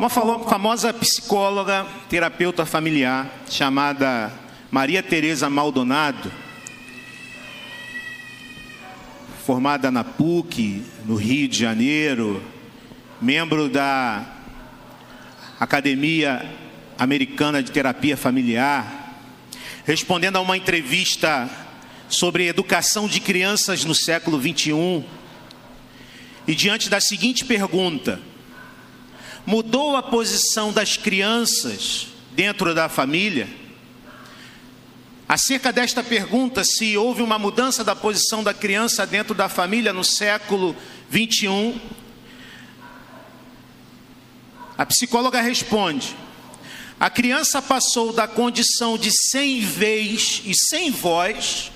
Uma 0.00 0.08
famosa 0.08 0.94
psicóloga, 0.94 1.86
terapeuta 2.08 2.64
familiar, 2.64 3.30
chamada 3.50 4.32
Maria 4.70 5.02
Teresa 5.02 5.50
Maldonado, 5.50 6.32
formada 9.44 9.90
na 9.90 10.02
PUC, 10.02 10.82
no 11.04 11.16
Rio 11.16 11.46
de 11.46 11.58
Janeiro, 11.58 12.42
membro 13.20 13.68
da 13.68 14.24
Academia 15.60 16.50
Americana 16.98 17.62
de 17.62 17.70
Terapia 17.70 18.16
Familiar, 18.16 19.20
respondendo 19.84 20.36
a 20.36 20.40
uma 20.40 20.56
entrevista 20.56 21.46
sobre 22.08 22.48
educação 22.48 23.06
de 23.06 23.20
crianças 23.20 23.84
no 23.84 23.94
século 23.94 24.38
21, 24.38 25.04
e 26.48 26.54
diante 26.54 26.88
da 26.88 27.02
seguinte 27.02 27.44
pergunta: 27.44 28.29
mudou 29.46 29.96
a 29.96 30.02
posição 30.02 30.72
das 30.72 30.96
crianças 30.96 32.08
dentro 32.32 32.74
da 32.74 32.88
família? 32.88 33.48
Acerca 35.28 35.72
desta 35.72 36.02
pergunta, 36.02 36.64
se 36.64 36.96
houve 36.96 37.22
uma 37.22 37.38
mudança 37.38 37.84
da 37.84 37.94
posição 37.94 38.42
da 38.42 38.52
criança 38.52 39.06
dentro 39.06 39.34
da 39.34 39.48
família 39.48 39.92
no 39.92 40.02
século 40.02 40.74
21, 41.08 41.78
a 44.76 44.84
psicóloga 44.86 45.40
responde: 45.40 46.16
a 46.98 47.08
criança 47.08 47.62
passou 47.62 48.12
da 48.12 48.26
condição 48.26 48.98
de 48.98 49.10
sem 49.30 49.60
vez 49.60 50.42
e 50.44 50.52
sem 50.54 50.90
voz 50.90 51.70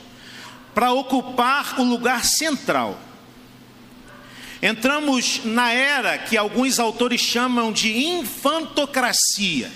para 0.74 0.92
ocupar 0.92 1.80
o 1.80 1.84
lugar 1.84 2.24
central. 2.24 2.98
Entramos 4.64 5.42
na 5.44 5.70
era 5.74 6.16
que 6.16 6.38
alguns 6.38 6.78
autores 6.78 7.20
chamam 7.20 7.70
de 7.70 7.98
infantocracia. 7.98 9.70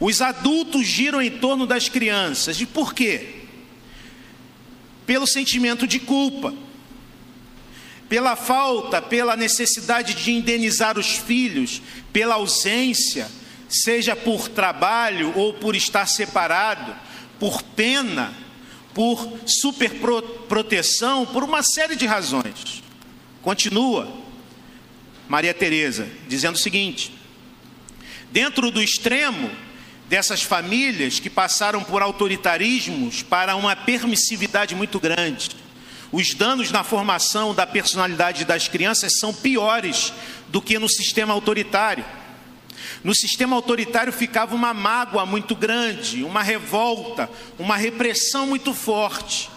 Os 0.00 0.22
adultos 0.22 0.86
giram 0.86 1.20
em 1.20 1.30
torno 1.30 1.66
das 1.66 1.90
crianças. 1.90 2.58
E 2.58 2.64
por 2.64 2.94
quê? 2.94 3.42
Pelo 5.04 5.26
sentimento 5.26 5.86
de 5.86 5.98
culpa, 6.00 6.54
pela 8.08 8.34
falta, 8.34 9.02
pela 9.02 9.36
necessidade 9.36 10.14
de 10.14 10.32
indenizar 10.32 10.98
os 10.98 11.18
filhos, 11.18 11.82
pela 12.14 12.36
ausência, 12.36 13.30
seja 13.68 14.16
por 14.16 14.48
trabalho 14.48 15.34
ou 15.36 15.52
por 15.52 15.76
estar 15.76 16.06
separado, 16.06 16.96
por 17.38 17.62
pena, 17.62 18.41
por 18.94 19.40
superproteção, 19.46 21.26
por 21.26 21.42
uma 21.42 21.62
série 21.62 21.96
de 21.96 22.06
razões. 22.06 22.82
Continua 23.40 24.12
Maria 25.28 25.54
Teresa 25.54 26.08
dizendo 26.28 26.56
o 26.56 26.58
seguinte: 26.58 27.12
dentro 28.30 28.70
do 28.70 28.82
extremo 28.82 29.50
dessas 30.08 30.42
famílias 30.42 31.18
que 31.18 31.30
passaram 31.30 31.82
por 31.82 32.02
autoritarismos 32.02 33.22
para 33.22 33.56
uma 33.56 33.74
permissividade 33.74 34.74
muito 34.74 35.00
grande. 35.00 35.50
Os 36.12 36.34
danos 36.34 36.70
na 36.70 36.84
formação 36.84 37.54
da 37.54 37.66
personalidade 37.66 38.44
das 38.44 38.68
crianças 38.68 39.14
são 39.18 39.32
piores 39.32 40.12
do 40.48 40.60
que 40.60 40.78
no 40.78 40.86
sistema 40.86 41.32
autoritário. 41.32 42.04
No 43.02 43.14
sistema 43.14 43.56
autoritário 43.56 44.12
ficava 44.12 44.54
uma 44.54 44.72
mágoa 44.72 45.26
muito 45.26 45.54
grande, 45.54 46.22
uma 46.22 46.42
revolta, 46.42 47.28
uma 47.58 47.76
repressão 47.76 48.46
muito 48.46 48.72
forte, 48.72 49.50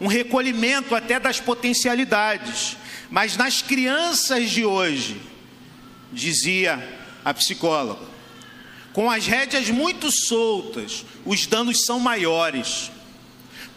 um 0.00 0.06
recolhimento 0.06 0.94
até 0.94 1.18
das 1.18 1.40
potencialidades. 1.40 2.76
Mas 3.10 3.36
nas 3.36 3.62
crianças 3.62 4.50
de 4.50 4.64
hoje, 4.64 5.20
dizia 6.12 7.00
a 7.24 7.32
psicóloga, 7.32 8.12
com 8.92 9.10
as 9.10 9.26
rédeas 9.26 9.70
muito 9.70 10.10
soltas, 10.10 11.04
os 11.24 11.46
danos 11.46 11.84
são 11.84 11.98
maiores, 11.98 12.90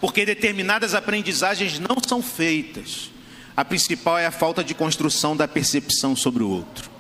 porque 0.02 0.26
determinadas 0.26 0.94
aprendizagens 0.94 1.80
não 1.80 1.98
são 2.06 2.22
feitas. 2.22 3.12
A 3.56 3.64
principal 3.64 4.18
é 4.18 4.26
a 4.26 4.32
falta 4.32 4.64
de 4.64 4.74
construção 4.74 5.36
da 5.36 5.48
percepção 5.48 6.16
sobre 6.16 6.44
o 6.44 6.50
outro. 6.50 6.95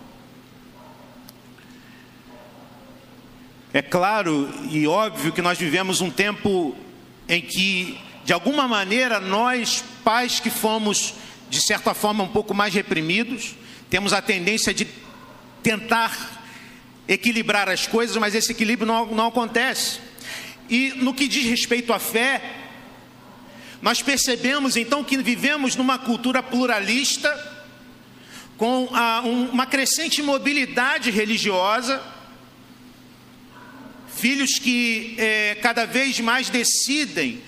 É 3.75 3.81
claro 3.81 4.49
e 4.71 4.87
óbvio 4.87 5.33
que 5.33 5.41
nós 5.41 5.57
vivemos 5.57 5.99
um 5.99 6.09
tempo 6.09 6.73
em 7.27 7.41
que, 7.41 7.99
de 8.23 8.31
alguma 8.31 8.69
maneira, 8.69 9.19
nós, 9.19 9.83
pais 10.01 10.39
que 10.39 10.49
fomos, 10.49 11.13
de 11.49 11.61
certa 11.61 11.93
forma, 11.93 12.23
um 12.23 12.29
pouco 12.29 12.53
mais 12.53 12.73
reprimidos, 12.73 13.53
temos 13.89 14.13
a 14.13 14.21
tendência 14.21 14.73
de 14.73 14.87
tentar 15.61 16.41
equilibrar 17.05 17.67
as 17.67 17.85
coisas, 17.85 18.15
mas 18.15 18.33
esse 18.33 18.53
equilíbrio 18.53 18.87
não, 18.87 19.07
não 19.07 19.27
acontece. 19.27 19.99
E 20.69 20.93
no 20.95 21.13
que 21.13 21.27
diz 21.27 21.43
respeito 21.43 21.91
à 21.91 21.99
fé, 21.99 22.41
nós 23.81 24.01
percebemos 24.01 24.77
então 24.77 25.03
que 25.03 25.17
vivemos 25.17 25.75
numa 25.75 25.99
cultura 25.99 26.41
pluralista, 26.41 27.29
com 28.55 28.87
a, 28.93 29.19
um, 29.25 29.49
uma 29.49 29.65
crescente 29.65 30.23
mobilidade 30.23 31.11
religiosa, 31.11 32.14
filhos 34.15 34.57
que 34.57 35.15
é, 35.17 35.55
cada 35.61 35.85
vez 35.85 36.19
mais 36.19 36.49
decidem 36.49 37.41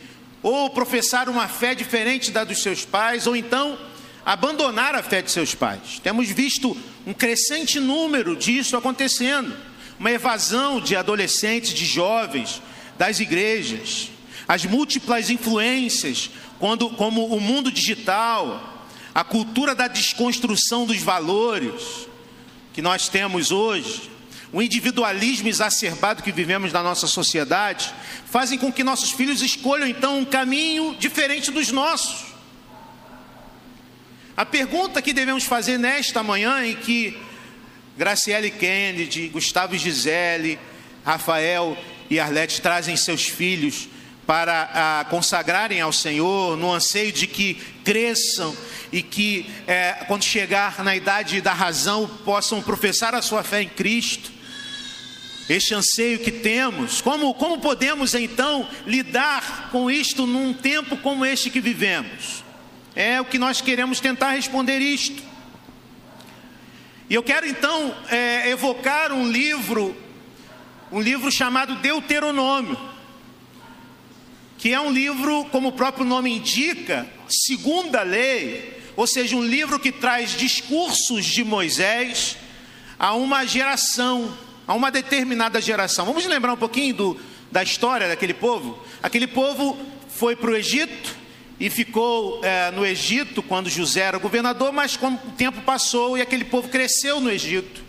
ou 0.43 0.69
professar 0.69 1.29
uma 1.29 1.47
fé 1.47 1.73
diferente 1.73 2.31
da 2.31 2.43
dos 2.43 2.61
seus 2.61 2.85
pais, 2.85 3.25
ou 3.25 3.35
então 3.35 3.77
abandonar 4.25 4.93
a 4.93 5.01
fé 5.01 5.21
de 5.21 5.31
seus 5.31 5.55
pais. 5.55 5.99
Temos 6.03 6.29
visto 6.29 6.77
um 7.05 7.13
crescente 7.13 7.79
número 7.79 8.35
disso 8.35 8.75
acontecendo, 8.75 9.55
uma 9.99 10.11
evasão 10.11 10.79
de 10.79 10.95
adolescentes, 10.95 11.73
de 11.73 11.85
jovens 11.85 12.61
das 12.97 13.19
igrejas, 13.19 14.09
as 14.47 14.65
múltiplas 14.65 15.29
influências, 15.29 16.29
quando, 16.59 16.89
como 16.91 17.25
o 17.27 17.39
mundo 17.39 17.71
digital, 17.71 18.85
a 19.13 19.23
cultura 19.23 19.73
da 19.73 19.87
desconstrução 19.87 20.85
dos 20.85 21.01
valores 21.01 22.07
que 22.73 22.81
nós 22.81 23.09
temos 23.09 23.51
hoje, 23.51 24.09
o 24.51 24.61
individualismo 24.61 25.47
exacerbado 25.47 26.23
que 26.23 26.31
vivemos 26.31 26.71
na 26.71 26.81
nossa 26.81 27.07
sociedade, 27.07 27.93
fazem 28.25 28.57
com 28.57 28.71
que 28.71 28.83
nossos 28.83 29.11
filhos 29.11 29.41
escolham 29.41 29.87
então 29.87 30.19
um 30.19 30.25
caminho 30.25 30.95
diferente 30.97 31.51
dos 31.51 31.71
nossos. 31.71 32.27
A 34.35 34.45
pergunta 34.45 35.01
que 35.01 35.13
devemos 35.13 35.43
fazer 35.43 35.77
nesta 35.77 36.21
manhã, 36.23 36.63
em 36.63 36.75
que 36.75 37.17
Graciele 37.97 38.51
Kennedy, 38.51 39.27
Gustavo 39.29 39.75
Gisele, 39.75 40.59
Rafael 41.03 41.75
e 42.09 42.19
Arlete 42.19 42.61
trazem 42.61 42.95
seus 42.95 43.27
filhos 43.27 43.89
para 44.27 44.99
a, 44.99 45.05
consagrarem 45.05 45.81
ao 45.81 45.91
Senhor, 45.91 46.55
no 46.57 46.71
anseio 46.71 47.11
de 47.11 47.25
que 47.25 47.55
cresçam 47.83 48.55
e 48.91 49.01
que, 49.01 49.49
é, 49.65 49.93
quando 50.07 50.23
chegar 50.23 50.83
na 50.83 50.95
idade 50.95 51.41
da 51.41 51.53
razão, 51.53 52.07
possam 52.23 52.61
professar 52.61 53.15
a 53.15 53.21
sua 53.21 53.41
fé 53.41 53.61
em 53.61 53.69
Cristo. 53.69 54.36
Este 55.49 55.73
anseio 55.73 56.19
que 56.19 56.31
temos, 56.31 56.99
como, 57.01 57.33
como 57.33 57.59
podemos 57.59 58.13
então 58.13 58.67
lidar 58.85 59.69
com 59.71 59.89
isto 59.89 60.25
num 60.27 60.53
tempo 60.53 60.97
como 60.97 61.25
este 61.25 61.49
que 61.49 61.61
vivemos? 61.61 62.43
É 62.93 63.21
o 63.21 63.25
que 63.25 63.39
nós 63.39 63.61
queremos 63.61 63.99
tentar 64.01 64.31
responder 64.31 64.79
isto. 64.79 65.23
E 67.09 67.13
eu 67.13 67.23
quero 67.23 67.47
então 67.47 67.95
é, 68.09 68.49
evocar 68.49 69.13
um 69.13 69.31
livro, 69.31 69.95
um 70.91 70.99
livro 70.99 71.31
chamado 71.31 71.75
Deuteronômio, 71.75 72.77
que 74.57 74.73
é 74.73 74.79
um 74.79 74.91
livro, 74.91 75.45
como 75.45 75.69
o 75.69 75.71
próprio 75.71 76.05
nome 76.05 76.35
indica, 76.35 77.07
segunda 77.29 78.01
lei, 78.01 78.81
ou 78.97 79.07
seja, 79.07 79.37
um 79.37 79.43
livro 79.43 79.79
que 79.79 79.91
traz 79.91 80.31
discursos 80.31 81.25
de 81.25 81.43
Moisés 81.43 82.35
a 82.99 83.13
uma 83.13 83.45
geração, 83.45 84.35
a 84.67 84.73
uma 84.75 84.91
determinada 84.91 85.61
geração. 85.61 86.05
Vamos 86.05 86.25
lembrar 86.25 86.53
um 86.53 86.57
pouquinho 86.57 86.93
do, 86.93 87.19
da 87.51 87.63
história 87.63 88.07
daquele 88.07 88.33
povo? 88.33 88.77
Aquele 89.01 89.25
povo 89.25 89.77
foi 90.09 90.35
para 90.35 90.51
o 90.51 90.55
Egito, 90.55 91.15
e 91.59 91.69
ficou 91.69 92.43
é, 92.43 92.69
no 92.71 92.85
Egito 92.85 93.41
quando 93.41 93.69
José 93.69 94.01
era 94.01 94.17
governador, 94.17 94.71
mas 94.71 94.95
como 94.95 95.17
o 95.17 95.31
tempo 95.31 95.61
passou 95.61 96.17
e 96.17 96.21
aquele 96.21 96.45
povo 96.45 96.69
cresceu 96.69 97.19
no 97.19 97.31
Egito. 97.31 97.81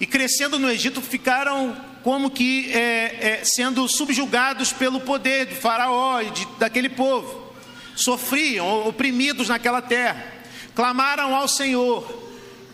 E 0.00 0.06
crescendo 0.06 0.58
no 0.58 0.70
Egito 0.70 1.00
ficaram 1.00 1.76
como 2.02 2.30
que 2.30 2.72
é, 2.72 3.40
é, 3.40 3.44
sendo 3.44 3.86
subjugados 3.88 4.72
pelo 4.72 5.00
poder 5.00 5.46
de 5.46 5.54
Faraó 5.54 6.20
e 6.20 6.30
de, 6.30 6.46
daquele 6.58 6.88
povo. 6.88 7.52
Sofriam, 7.94 8.86
oprimidos 8.86 9.48
naquela 9.48 9.82
terra. 9.82 10.32
Clamaram 10.74 11.34
ao 11.34 11.48
Senhor 11.48 12.25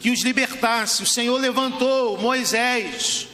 que 0.02 0.10
os 0.10 0.22
libertasse. 0.22 1.02
O 1.02 1.06
Senhor 1.06 1.40
levantou 1.40 2.18
Moisés. 2.18 3.28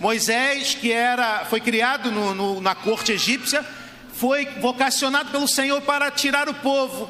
Moisés, 0.00 0.74
que 0.74 0.90
era, 0.90 1.44
foi 1.44 1.60
criado 1.60 2.10
no, 2.10 2.34
no, 2.34 2.60
na 2.60 2.74
corte 2.74 3.12
egípcia, 3.12 3.64
foi 4.12 4.44
vocacionado 4.60 5.30
pelo 5.30 5.46
Senhor 5.46 5.80
para 5.82 6.10
tirar 6.10 6.48
o 6.48 6.54
povo 6.54 7.08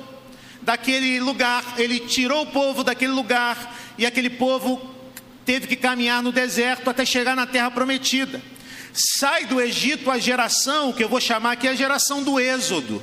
daquele 0.60 1.18
lugar, 1.20 1.64
ele 1.78 2.00
tirou 2.00 2.42
o 2.42 2.46
povo 2.46 2.84
daquele 2.84 3.12
lugar, 3.12 3.74
e 3.96 4.04
aquele 4.04 4.28
povo 4.28 4.78
teve 5.44 5.66
que 5.66 5.76
caminhar 5.76 6.22
no 6.22 6.30
deserto 6.30 6.90
até 6.90 7.06
chegar 7.06 7.34
na 7.34 7.46
terra 7.46 7.70
prometida. 7.70 8.42
Sai 8.92 9.46
do 9.46 9.60
Egito 9.60 10.10
a 10.10 10.18
geração, 10.18 10.92
que 10.92 11.02
eu 11.02 11.08
vou 11.08 11.20
chamar 11.20 11.52
aqui 11.52 11.66
a 11.66 11.74
geração 11.74 12.22
do 12.22 12.38
Êxodo. 12.38 13.02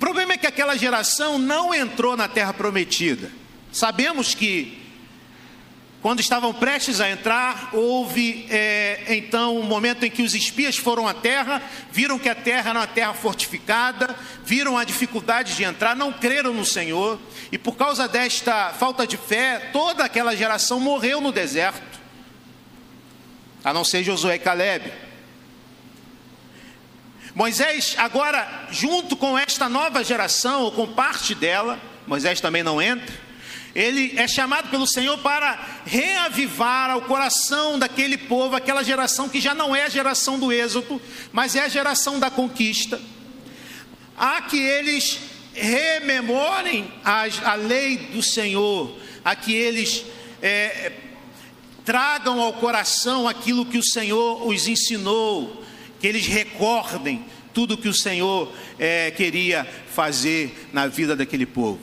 Problema 0.00 0.32
é 0.32 0.38
que 0.38 0.46
aquela 0.46 0.78
geração 0.78 1.38
não 1.38 1.74
entrou 1.74 2.16
na 2.16 2.26
terra 2.26 2.54
prometida. 2.54 3.30
Sabemos 3.70 4.34
que 4.34 4.80
quando 6.00 6.20
estavam 6.20 6.54
prestes 6.54 7.02
a 7.02 7.10
entrar, 7.10 7.68
houve 7.74 8.46
é, 8.48 9.04
então 9.08 9.58
um 9.58 9.62
momento 9.62 10.06
em 10.06 10.10
que 10.10 10.22
os 10.22 10.34
espias 10.34 10.78
foram 10.78 11.06
à 11.06 11.12
terra, 11.12 11.62
viram 11.92 12.18
que 12.18 12.30
a 12.30 12.34
terra 12.34 12.70
era 12.70 12.78
uma 12.78 12.86
terra 12.86 13.12
fortificada, 13.12 14.16
viram 14.42 14.78
a 14.78 14.84
dificuldade 14.84 15.54
de 15.54 15.64
entrar, 15.64 15.94
não 15.94 16.10
creram 16.10 16.54
no 16.54 16.64
Senhor, 16.64 17.20
e 17.52 17.58
por 17.58 17.76
causa 17.76 18.08
desta 18.08 18.72
falta 18.72 19.06
de 19.06 19.18
fé, 19.18 19.68
toda 19.70 20.02
aquela 20.02 20.34
geração 20.34 20.80
morreu 20.80 21.20
no 21.20 21.30
deserto, 21.30 22.00
a 23.62 23.74
não 23.74 23.84
ser 23.84 24.02
Josué 24.02 24.36
e 24.36 24.38
Caleb. 24.38 25.09
Moisés, 27.34 27.94
agora, 27.98 28.66
junto 28.70 29.16
com 29.16 29.38
esta 29.38 29.68
nova 29.68 30.02
geração, 30.02 30.62
ou 30.62 30.72
com 30.72 30.86
parte 30.86 31.34
dela, 31.34 31.80
Moisés 32.06 32.40
também 32.40 32.62
não 32.62 32.82
entra 32.82 33.30
ele 33.74 34.14
é 34.16 34.26
chamado 34.26 34.68
pelo 34.68 34.86
Senhor 34.86 35.18
para 35.18 35.82
reavivar 35.84 36.90
ao 36.90 37.02
coração 37.02 37.78
daquele 37.78 38.16
povo, 38.16 38.56
aquela 38.56 38.82
geração 38.82 39.28
que 39.28 39.40
já 39.40 39.54
não 39.54 39.74
é 39.74 39.84
a 39.84 39.88
geração 39.88 40.38
do 40.38 40.52
êxodo, 40.52 41.00
mas 41.32 41.54
é 41.54 41.62
a 41.62 41.68
geração 41.68 42.18
da 42.18 42.30
conquista. 42.30 43.00
A 44.16 44.42
que 44.42 44.58
eles 44.58 45.18
rememorem 45.54 46.92
a, 47.04 47.24
a 47.44 47.54
lei 47.54 47.96
do 47.96 48.22
Senhor, 48.22 48.96
a 49.24 49.36
que 49.36 49.54
eles 49.54 50.04
é, 50.42 50.92
tragam 51.84 52.40
ao 52.40 52.54
coração 52.54 53.28
aquilo 53.28 53.66
que 53.66 53.78
o 53.78 53.82
Senhor 53.82 54.46
os 54.46 54.66
ensinou, 54.66 55.59
que 56.00 56.06
eles 56.06 56.26
recordem 56.26 57.24
tudo 57.52 57.76
que 57.76 57.88
o 57.88 57.94
Senhor 57.94 58.52
é, 58.78 59.10
queria 59.10 59.64
fazer 59.64 60.68
na 60.72 60.86
vida 60.86 61.14
daquele 61.14 61.44
povo. 61.44 61.80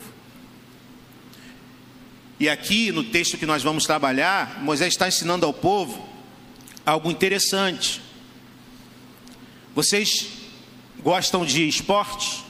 E 2.40 2.50
aqui 2.50 2.92
no 2.92 3.04
texto 3.04 3.38
que 3.38 3.46
nós 3.46 3.64
vamos 3.64 3.86
trabalhar, 3.86 4.62
Moisés 4.62 4.94
está 4.94 5.08
ensinando 5.08 5.46
ao 5.46 5.54
povo 5.54 6.08
algo 6.86 7.12
interessante. 7.12 8.02
Vocês 9.76 10.28
gostam 11.00 11.46
de 11.46 11.68
esporte? 11.68 12.44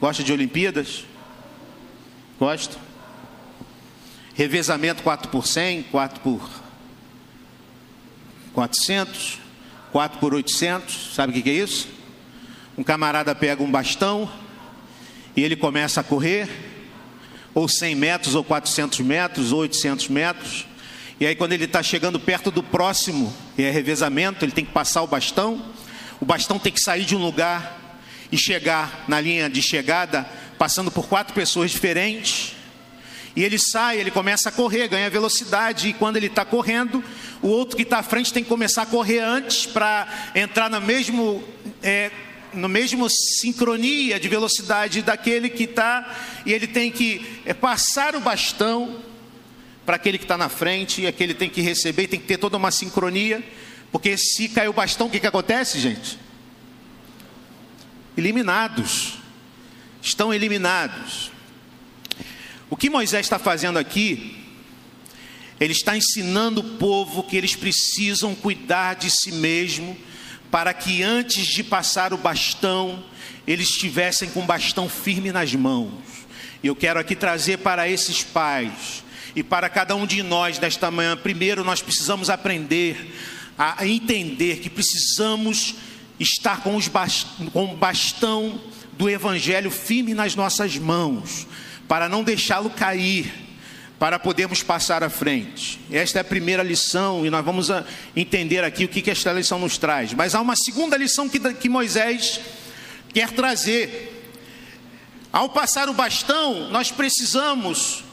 Gostam 0.00 0.24
de 0.24 0.32
Olimpíadas? 0.32 1.04
Gostam? 2.38 2.80
Revezamento 4.34 5.02
4 5.02 5.30
por 5.30 5.46
100, 5.46 5.84
4 5.84 6.20
por 6.20 6.50
400, 8.52 9.38
4 9.92 10.18
por 10.18 10.34
800, 10.34 11.14
sabe 11.14 11.38
o 11.38 11.42
que 11.42 11.48
é 11.48 11.52
isso? 11.52 11.88
Um 12.76 12.82
camarada 12.82 13.34
pega 13.34 13.62
um 13.62 13.70
bastão 13.70 14.30
e 15.36 15.42
ele 15.42 15.56
começa 15.56 16.00
a 16.00 16.04
correr 16.04 16.48
ou 17.56 17.66
100 17.66 17.94
metros, 17.94 18.34
ou 18.34 18.44
400 18.44 19.00
metros, 19.00 19.50
ou 19.50 19.60
800 19.60 20.08
metros. 20.08 20.66
E 21.18 21.26
aí, 21.26 21.34
quando 21.34 21.54
ele 21.54 21.64
está 21.64 21.82
chegando 21.82 22.20
perto 22.20 22.50
do 22.50 22.62
próximo, 22.62 23.34
e 23.56 23.62
é 23.62 23.70
revezamento, 23.70 24.44
ele 24.44 24.52
tem 24.52 24.62
que 24.62 24.72
passar 24.72 25.00
o 25.00 25.06
bastão. 25.06 25.64
O 26.20 26.26
bastão 26.26 26.58
tem 26.58 26.70
que 26.70 26.80
sair 26.80 27.06
de 27.06 27.16
um 27.16 27.18
lugar 27.18 27.98
e 28.30 28.36
chegar 28.36 29.06
na 29.08 29.18
linha 29.22 29.48
de 29.48 29.62
chegada, 29.62 30.28
passando 30.58 30.90
por 30.90 31.08
quatro 31.08 31.32
pessoas 31.32 31.70
diferentes. 31.70 32.55
E 33.36 33.44
ele 33.44 33.58
sai, 33.58 34.00
ele 34.00 34.10
começa 34.10 34.48
a 34.48 34.52
correr, 34.52 34.88
ganha 34.88 35.10
velocidade, 35.10 35.88
e 35.88 35.92
quando 35.92 36.16
ele 36.16 36.26
está 36.26 36.42
correndo, 36.42 37.04
o 37.42 37.48
outro 37.48 37.76
que 37.76 37.82
está 37.82 37.98
à 37.98 38.02
frente 38.02 38.32
tem 38.32 38.42
que 38.42 38.48
começar 38.48 38.82
a 38.82 38.86
correr 38.86 39.18
antes 39.18 39.66
para 39.66 40.08
entrar 40.34 40.70
no 40.70 40.80
mesmo 40.80 41.44
é, 41.82 42.10
no 42.54 42.68
mesmo 42.68 43.10
sincronia 43.10 44.18
de 44.18 44.26
velocidade 44.26 45.02
daquele 45.02 45.50
que 45.50 45.64
está, 45.64 46.16
e 46.46 46.52
ele 46.52 46.66
tem 46.66 46.90
que 46.90 47.40
é, 47.44 47.52
passar 47.52 48.16
o 48.16 48.20
bastão 48.20 49.02
para 49.84 49.96
aquele 49.96 50.16
que 50.16 50.24
está 50.24 50.38
na 50.38 50.48
frente, 50.48 51.02
e 51.02 51.06
aquele 51.06 51.34
tem 51.34 51.50
que 51.50 51.60
receber, 51.60 52.06
tem 52.06 52.18
que 52.18 52.26
ter 52.26 52.38
toda 52.38 52.56
uma 52.56 52.70
sincronia, 52.70 53.44
porque 53.92 54.16
se 54.16 54.48
cair 54.48 54.68
o 54.68 54.72
bastão, 54.72 55.08
o 55.08 55.10
que, 55.10 55.20
que 55.20 55.26
acontece, 55.26 55.78
gente? 55.78 56.18
Eliminados, 58.16 59.18
estão 60.00 60.32
eliminados. 60.32 61.35
O 62.68 62.76
que 62.76 62.90
Moisés 62.90 63.26
está 63.26 63.38
fazendo 63.38 63.78
aqui, 63.78 64.36
ele 65.60 65.72
está 65.72 65.96
ensinando 65.96 66.60
o 66.60 66.76
povo 66.78 67.22
que 67.22 67.36
eles 67.36 67.54
precisam 67.54 68.34
cuidar 68.34 68.94
de 68.94 69.10
si 69.10 69.32
mesmo, 69.32 69.96
para 70.50 70.74
que 70.74 71.02
antes 71.02 71.46
de 71.46 71.62
passar 71.62 72.12
o 72.12 72.16
bastão, 72.16 73.04
eles 73.46 73.68
estivessem 73.68 74.30
com 74.30 74.40
o 74.40 74.46
bastão 74.46 74.88
firme 74.88 75.30
nas 75.30 75.54
mãos. 75.54 75.92
E 76.62 76.66
eu 76.66 76.74
quero 76.74 76.98
aqui 76.98 77.14
trazer 77.14 77.58
para 77.58 77.88
esses 77.88 78.22
pais 78.22 79.04
e 79.36 79.42
para 79.42 79.68
cada 79.68 79.94
um 79.94 80.06
de 80.06 80.22
nós 80.22 80.58
nesta 80.58 80.90
manhã, 80.90 81.16
primeiro 81.16 81.62
nós 81.62 81.82
precisamos 81.82 82.30
aprender 82.30 83.14
a 83.58 83.86
entender 83.86 84.60
que 84.60 84.68
precisamos 84.68 85.74
estar 86.18 86.62
com, 86.62 86.74
os 86.74 86.88
bast 86.88 87.26
com 87.52 87.72
o 87.72 87.76
bastão 87.76 88.60
do 88.94 89.08
Evangelho 89.08 89.70
firme 89.70 90.14
nas 90.14 90.34
nossas 90.34 90.76
mãos, 90.78 91.46
para 91.88 92.08
não 92.08 92.22
deixá-lo 92.22 92.70
cair 92.70 93.46
para 93.98 94.18
podermos 94.18 94.62
passar 94.62 95.02
à 95.02 95.08
frente. 95.08 95.80
Esta 95.90 96.18
é 96.18 96.20
a 96.20 96.24
primeira 96.24 96.62
lição 96.62 97.24
e 97.24 97.30
nós 97.30 97.44
vamos 97.44 97.70
ah, 97.70 97.84
entender 98.14 98.62
aqui 98.62 98.84
o 98.84 98.88
que, 98.88 99.10
esta 99.10 99.32
lição 99.32 99.58
nos 99.58 99.78
traz. 99.78 100.12
Mas 100.12 100.34
há 100.34 100.40
uma 100.40 100.56
segunda 100.56 100.96
lição 100.96 101.28
que, 101.28 101.38
que 101.54 101.68
Moisés 101.68 102.40
quer 103.12 103.30
trazer. 103.30 104.12
Ao 105.32 105.48
passar 105.48 105.88
o 105.88 105.94
bastão, 105.94 106.70
nós 106.70 106.90
precisamos 106.90 108.04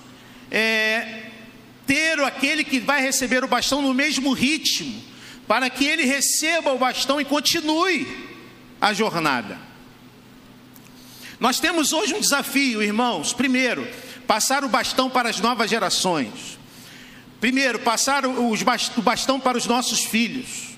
é, 0.50 1.24
ter 1.86 2.20
aquele 2.22 2.64
que 2.64 2.80
vai 2.80 3.02
receber 3.02 3.44
o 3.44 3.48
bastão 3.48 3.81
no 3.81 3.94
mesmo 3.94 4.31
ritmo, 4.34 5.04
para 5.48 5.70
que 5.70 5.86
ele 5.86 6.06
receba 6.06 6.72
o 6.74 6.78
bastão 6.78 7.20
e 7.20 7.25
continue 7.25 8.30
a 8.80 8.94
jornada. 8.94 9.73
Nós 11.39 11.59
temos 11.59 11.94
hoje 11.94 12.13
um 12.13 12.19
desafio, 12.19 12.81
irmãos. 12.81 13.33
Primeiro, 13.33 13.88
passar 14.27 14.63
o 14.63 14.69
bastão 14.69 15.09
para 15.09 15.30
as 15.30 15.39
novas 15.39 15.69
gerações. 15.69 16.58
Primeiro, 17.39 17.79
passar 17.79 18.25
o 18.25 18.55
bastão 19.01 19.39
para 19.39 19.58
os 19.58 19.65
nossos 19.65 20.05
filhos. 20.05 20.77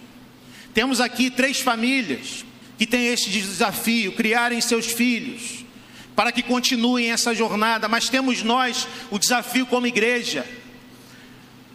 Temos 0.74 1.00
aqui 1.00 1.30
três 1.30 1.60
famílias 1.60 2.44
que 2.77 2.88
têm 2.88 3.08
este 3.08 3.30
desafio: 3.30 4.13
criarem 4.13 4.60
seus 4.62 4.88
filhos, 4.88 5.63
para 6.15 6.32
que 6.32 6.41
continuem 6.41 7.12
essa 7.12 7.36
jornada, 7.36 7.88
mas 7.88 8.10
temos 8.10 8.41
nós 8.41 8.88
o 9.12 9.20
desafio 9.20 9.65
como 9.65 9.86
igreja 9.86 10.46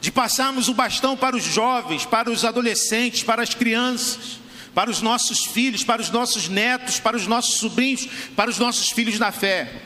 de 0.01 0.11
passarmos 0.11 0.69
o 0.69 0.75
bastão 0.75 1.17
para 1.17 1.37
os 1.37 1.45
jovens, 1.45 2.07
para 2.07 2.31
os 2.31 2.45
adolescentes, 2.45 3.23
para 3.23 3.43
as 3.43 3.55
crianças, 3.55 4.40
para 4.75 4.91
os 4.91 5.03
nossos 5.03 5.45
filhos, 5.45 5.83
para 5.85 6.01
os 6.01 6.11
nossos 6.11 6.49
netos, 6.49 7.01
para 7.01 7.17
os 7.17 7.27
nossos 7.27 7.59
sobrinhos, 7.59 8.07
para 8.37 8.51
os 8.51 8.59
nossos 8.59 8.91
filhos 8.91 9.19
na 9.19 9.33
fé. 9.33 9.83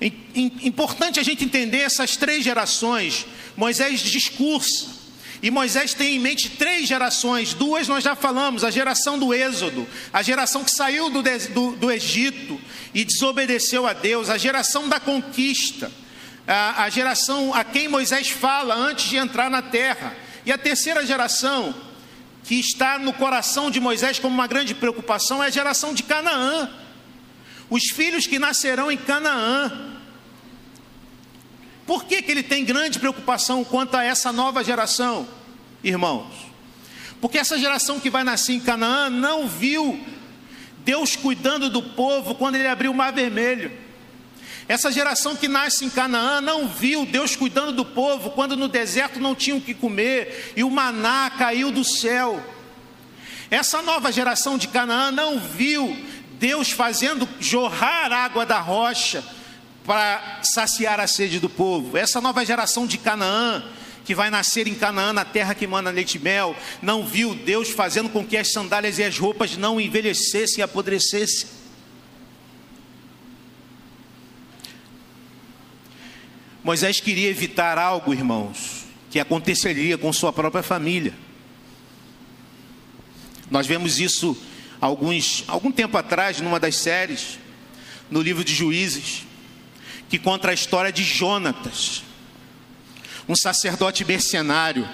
Importante 0.00 1.18
a 1.18 1.22
gente 1.22 1.44
entender 1.44 1.78
essas 1.78 2.16
três 2.16 2.44
gerações. 2.44 3.26
Moisés 3.56 4.00
discursa. 4.00 4.98
E 5.42 5.50
Moisés 5.50 5.94
tem 5.94 6.16
em 6.16 6.18
mente 6.18 6.50
três 6.50 6.88
gerações, 6.88 7.54
duas 7.54 7.86
nós 7.86 8.02
já 8.02 8.16
falamos: 8.16 8.64
a 8.64 8.70
geração 8.70 9.18
do 9.18 9.32
Êxodo, 9.32 9.86
a 10.12 10.20
geração 10.20 10.64
que 10.64 10.70
saiu 10.70 11.10
do, 11.10 11.22
do, 11.22 11.76
do 11.76 11.92
Egito 11.92 12.60
e 12.92 13.04
desobedeceu 13.04 13.86
a 13.86 13.92
Deus, 13.92 14.30
a 14.30 14.36
geração 14.36 14.88
da 14.88 14.98
conquista, 14.98 15.92
a, 16.48 16.88
geração 16.88 17.52
a 17.54 17.62
quem 17.62 17.88
Moisés 17.88 18.30
fala 18.30 18.74
antes 18.74 19.08
de 19.08 19.16
entrar 19.16 19.50
na 19.50 19.62
terra, 19.62 20.16
e 20.46 20.52
a 20.52 20.58
terceira 20.58 21.04
geração, 21.04 21.74
que 22.44 22.54
está 22.54 22.98
no 22.98 23.12
coração 23.12 23.70
de 23.70 23.80
Moisés 23.80 24.18
como 24.18 24.34
uma 24.34 24.46
grande 24.46 24.74
preocupação, 24.74 25.42
é 25.42 25.46
a 25.46 25.50
geração 25.50 25.92
de 25.92 26.02
Canaã 26.02 26.70
os 27.70 27.90
filhos 27.90 28.26
que 28.26 28.38
nascerão 28.38 28.90
em 28.90 28.96
Canaã. 28.96 29.96
Por 31.86 32.04
que, 32.04 32.22
que 32.22 32.30
ele 32.30 32.42
tem 32.42 32.64
grande 32.64 32.98
preocupação 32.98 33.64
quanto 33.64 33.96
a 33.96 34.04
essa 34.04 34.32
nova 34.32 34.62
geração, 34.62 35.26
irmãos? 35.82 36.26
Porque 37.20 37.38
essa 37.38 37.58
geração 37.58 37.98
que 37.98 38.10
vai 38.10 38.24
nascer 38.24 38.54
em 38.54 38.60
Canaã 38.60 39.10
não 39.10 39.48
viu 39.48 39.98
Deus 40.84 41.16
cuidando 41.16 41.68
do 41.68 41.82
povo 41.82 42.34
quando 42.34 42.54
ele 42.54 42.68
abriu 42.68 42.90
o 42.90 42.94
mar 42.94 43.12
vermelho. 43.12 43.72
Essa 44.68 44.92
geração 44.92 45.34
que 45.34 45.48
nasce 45.48 45.86
em 45.86 45.90
Canaã 45.90 46.42
não 46.42 46.68
viu 46.68 47.06
Deus 47.06 47.34
cuidando 47.34 47.72
do 47.72 47.86
povo 47.86 48.30
quando 48.30 48.54
no 48.54 48.68
deserto 48.68 49.18
não 49.18 49.34
tinham 49.34 49.56
o 49.56 49.62
que 49.62 49.72
comer 49.72 50.52
e 50.54 50.62
o 50.62 50.70
maná 50.70 51.30
caiu 51.30 51.72
do 51.72 51.82
céu. 51.82 52.44
Essa 53.50 53.80
nova 53.80 54.12
geração 54.12 54.58
de 54.58 54.68
Canaã 54.68 55.10
não 55.10 55.40
viu 55.40 55.96
Deus 56.38 56.70
fazendo 56.70 57.26
jorrar 57.40 58.12
água 58.12 58.44
da 58.44 58.60
rocha 58.60 59.24
para 59.86 60.40
saciar 60.42 61.00
a 61.00 61.06
sede 61.06 61.40
do 61.40 61.48
povo. 61.48 61.96
Essa 61.96 62.20
nova 62.20 62.44
geração 62.44 62.86
de 62.86 62.98
Canaã, 62.98 63.64
que 64.04 64.14
vai 64.14 64.28
nascer 64.28 64.68
em 64.68 64.74
Canaã, 64.74 65.14
na 65.14 65.24
terra 65.24 65.54
que 65.54 65.66
manda 65.66 65.90
leite 65.90 66.16
e 66.16 66.20
mel, 66.20 66.54
não 66.82 67.06
viu 67.06 67.34
Deus 67.34 67.70
fazendo 67.70 68.10
com 68.10 68.22
que 68.22 68.36
as 68.36 68.52
sandálias 68.52 68.98
e 68.98 69.04
as 69.04 69.18
roupas 69.18 69.56
não 69.56 69.80
envelhecessem 69.80 70.58
e 70.58 70.62
apodrecessem. 70.62 71.57
Moisés 76.62 77.00
queria 77.00 77.28
evitar 77.28 77.78
algo, 77.78 78.12
irmãos, 78.12 78.84
que 79.10 79.20
aconteceria 79.20 79.96
com 79.96 80.12
sua 80.12 80.32
própria 80.32 80.62
família. 80.62 81.14
Nós 83.50 83.66
vemos 83.66 83.98
isso 84.00 84.36
alguns, 84.80 85.44
algum 85.46 85.72
tempo 85.72 85.96
atrás, 85.96 86.40
numa 86.40 86.60
das 86.60 86.76
séries, 86.76 87.38
no 88.10 88.20
livro 88.20 88.44
de 88.44 88.54
Juízes, 88.54 89.24
que 90.08 90.18
conta 90.18 90.50
a 90.50 90.54
história 90.54 90.92
de 90.92 91.02
Jonatas, 91.02 92.02
um 93.28 93.36
sacerdote 93.36 94.04
mercenário, 94.04 94.88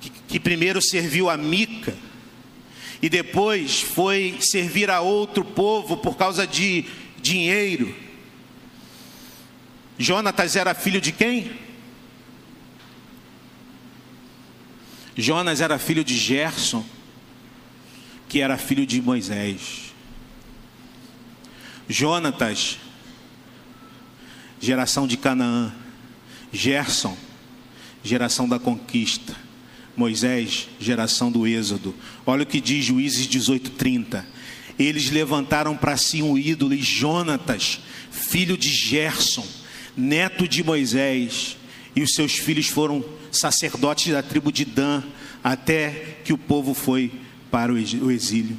que, 0.00 0.10
que 0.10 0.40
primeiro 0.40 0.82
serviu 0.82 1.30
a 1.30 1.36
Mica 1.36 1.94
e 3.00 3.08
depois 3.08 3.80
foi 3.80 4.36
servir 4.40 4.90
a 4.90 5.00
outro 5.00 5.44
povo 5.44 5.96
por 5.96 6.16
causa 6.16 6.46
de 6.46 6.84
dinheiro. 7.20 7.94
Jonatas 9.98 10.56
era 10.56 10.74
filho 10.74 11.00
de 11.00 11.12
quem? 11.12 11.64
Jonas 15.16 15.60
era 15.60 15.78
filho 15.78 16.02
de 16.02 16.16
Gerson, 16.16 16.84
que 18.28 18.40
era 18.40 18.58
filho 18.58 18.84
de 18.84 19.00
Moisés. 19.00 19.94
Jonatas, 21.88 22.78
geração 24.60 25.06
de 25.06 25.16
Canaã. 25.16 25.72
Gerson, 26.52 27.16
geração 28.02 28.48
da 28.48 28.58
conquista. 28.58 29.36
Moisés, 29.96 30.68
geração 30.80 31.30
do 31.30 31.46
Êxodo. 31.46 31.94
Olha 32.26 32.42
o 32.42 32.46
que 32.46 32.60
diz 32.60 32.84
Juízes 32.84 33.28
18:30. 33.28 34.26
Eles 34.76 35.10
levantaram 35.10 35.76
para 35.76 35.96
si 35.96 36.20
um 36.20 36.36
ídolo 36.36 36.74
e 36.74 36.82
Jonatas, 36.82 37.78
filho 38.10 38.58
de 38.58 38.68
Gerson, 38.68 39.46
neto 39.96 40.48
de 40.48 40.62
Moisés, 40.62 41.56
e 41.94 42.02
os 42.02 42.14
seus 42.14 42.34
filhos 42.34 42.68
foram 42.68 43.04
sacerdotes 43.30 44.12
da 44.12 44.22
tribo 44.22 44.50
de 44.50 44.64
Dan, 44.64 45.02
até 45.42 46.18
que 46.24 46.32
o 46.32 46.38
povo 46.38 46.74
foi 46.74 47.12
para 47.50 47.72
o 47.72 48.10
exílio. 48.10 48.58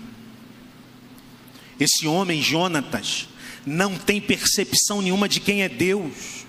Esse 1.79 2.07
homem, 2.07 2.41
Jonatas, 2.41 3.27
não 3.65 3.97
tem 3.97 4.21
percepção 4.21 5.01
nenhuma 5.01 5.27
de 5.27 5.39
quem 5.39 5.63
é 5.63 5.69
Deus. 5.69 6.45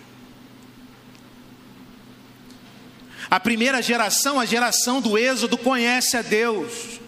A 3.28 3.40
primeira 3.40 3.82
geração, 3.82 4.38
a 4.38 4.44
geração 4.44 5.00
do 5.00 5.18
Êxodo, 5.18 5.58
conhece 5.58 6.16
a 6.16 6.22
Deus. 6.22 7.00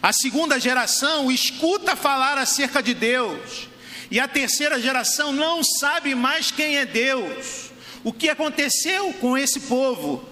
A 0.00 0.12
segunda 0.12 0.58
geração 0.58 1.30
escuta 1.30 1.96
falar 1.96 2.38
acerca 2.38 2.82
de 2.82 2.94
Deus. 2.94 3.68
E 4.14 4.20
a 4.20 4.28
terceira 4.28 4.80
geração 4.80 5.32
não 5.32 5.64
sabe 5.64 6.14
mais 6.14 6.48
quem 6.48 6.76
é 6.76 6.86
Deus. 6.86 7.72
O 8.04 8.12
que 8.12 8.28
aconteceu 8.28 9.12
com 9.14 9.36
esse 9.36 9.58
povo? 9.58 10.24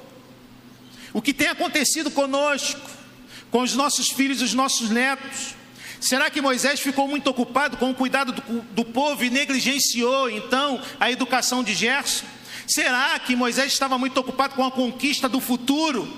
O 1.12 1.20
que 1.20 1.34
tem 1.34 1.48
acontecido 1.48 2.08
conosco, 2.08 2.80
com 3.50 3.60
os 3.60 3.74
nossos 3.74 4.10
filhos 4.10 4.40
e 4.40 4.44
os 4.44 4.54
nossos 4.54 4.88
netos? 4.88 5.56
Será 6.00 6.30
que 6.30 6.40
Moisés 6.40 6.78
ficou 6.78 7.08
muito 7.08 7.26
ocupado 7.26 7.76
com 7.76 7.90
o 7.90 7.94
cuidado 7.94 8.30
do, 8.30 8.60
do 8.60 8.84
povo 8.84 9.24
e 9.24 9.30
negligenciou 9.30 10.30
então 10.30 10.80
a 11.00 11.10
educação 11.10 11.64
de 11.64 11.74
Gerson? 11.74 12.24
Será 12.68 13.18
que 13.18 13.34
Moisés 13.34 13.72
estava 13.72 13.98
muito 13.98 14.16
ocupado 14.16 14.54
com 14.54 14.64
a 14.64 14.70
conquista 14.70 15.28
do 15.28 15.40
futuro? 15.40 16.08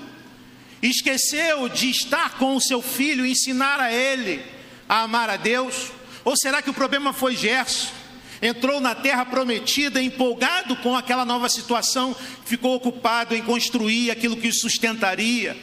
Esqueceu 0.82 1.70
de 1.70 1.88
estar 1.88 2.36
com 2.36 2.56
o 2.56 2.60
seu 2.60 2.82
filho 2.82 3.24
e 3.24 3.30
ensinar 3.30 3.80
a 3.80 3.90
ele 3.90 4.44
a 4.86 5.00
amar 5.04 5.30
a 5.30 5.38
Deus? 5.38 6.03
Ou 6.24 6.36
será 6.36 6.62
que 6.62 6.70
o 6.70 6.74
problema 6.74 7.12
foi 7.12 7.36
Gerson? 7.36 7.92
Entrou 8.40 8.80
na 8.80 8.94
terra 8.94 9.24
prometida, 9.24 10.02
empolgado 10.02 10.76
com 10.76 10.96
aquela 10.96 11.24
nova 11.24 11.48
situação, 11.48 12.14
ficou 12.44 12.74
ocupado 12.74 13.34
em 13.34 13.42
construir 13.42 14.10
aquilo 14.10 14.36
que 14.36 14.48
o 14.48 14.52
sustentaria 14.52 15.56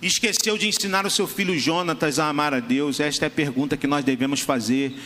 esqueceu 0.00 0.56
de 0.56 0.68
ensinar 0.68 1.04
o 1.04 1.10
seu 1.10 1.26
filho 1.26 1.58
Jonatas 1.58 2.18
a 2.18 2.28
amar 2.28 2.54
a 2.54 2.60
Deus? 2.60 3.00
Esta 3.00 3.26
é 3.26 3.28
a 3.28 3.30
pergunta 3.30 3.76
que 3.76 3.86
nós 3.86 4.04
devemos 4.04 4.40
fazer. 4.40 4.96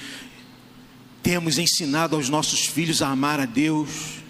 Temos 1.22 1.58
ensinado 1.58 2.16
aos 2.16 2.28
nossos 2.28 2.66
filhos 2.66 3.00
a 3.00 3.08
amar 3.08 3.40
a 3.40 3.46
Deus? 3.46 4.22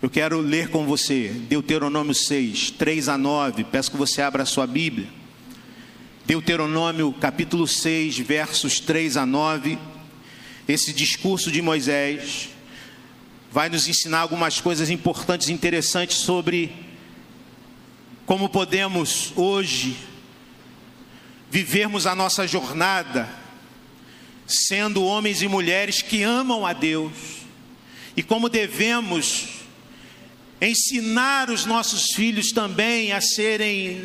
Eu 0.00 0.08
quero 0.08 0.40
ler 0.40 0.68
com 0.70 0.86
você 0.86 1.28
Deuteronômio 1.48 2.14
6, 2.14 2.72
3 2.72 3.08
a 3.08 3.18
9. 3.18 3.64
Peço 3.64 3.90
que 3.90 3.96
você 3.96 4.22
abra 4.22 4.42
a 4.42 4.46
sua 4.46 4.66
Bíblia. 4.66 5.17
Deuteronômio 6.28 7.10
capítulo 7.14 7.66
6, 7.66 8.18
versos 8.18 8.80
3 8.80 9.16
a 9.16 9.24
9. 9.24 9.78
Esse 10.68 10.92
discurso 10.92 11.50
de 11.50 11.62
Moisés 11.62 12.50
vai 13.50 13.70
nos 13.70 13.88
ensinar 13.88 14.18
algumas 14.18 14.60
coisas 14.60 14.90
importantes 14.90 15.48
e 15.48 15.54
interessantes 15.54 16.18
sobre 16.18 16.70
como 18.26 18.50
podemos 18.50 19.32
hoje 19.36 19.96
vivermos 21.50 22.06
a 22.06 22.14
nossa 22.14 22.46
jornada 22.46 23.26
sendo 24.46 25.02
homens 25.04 25.40
e 25.40 25.48
mulheres 25.48 26.02
que 26.02 26.22
amam 26.22 26.66
a 26.66 26.74
Deus 26.74 27.38
e 28.14 28.22
como 28.22 28.50
devemos 28.50 29.46
ensinar 30.60 31.48
os 31.48 31.64
nossos 31.64 32.12
filhos 32.14 32.52
também 32.52 33.12
a 33.12 33.20
serem 33.22 34.02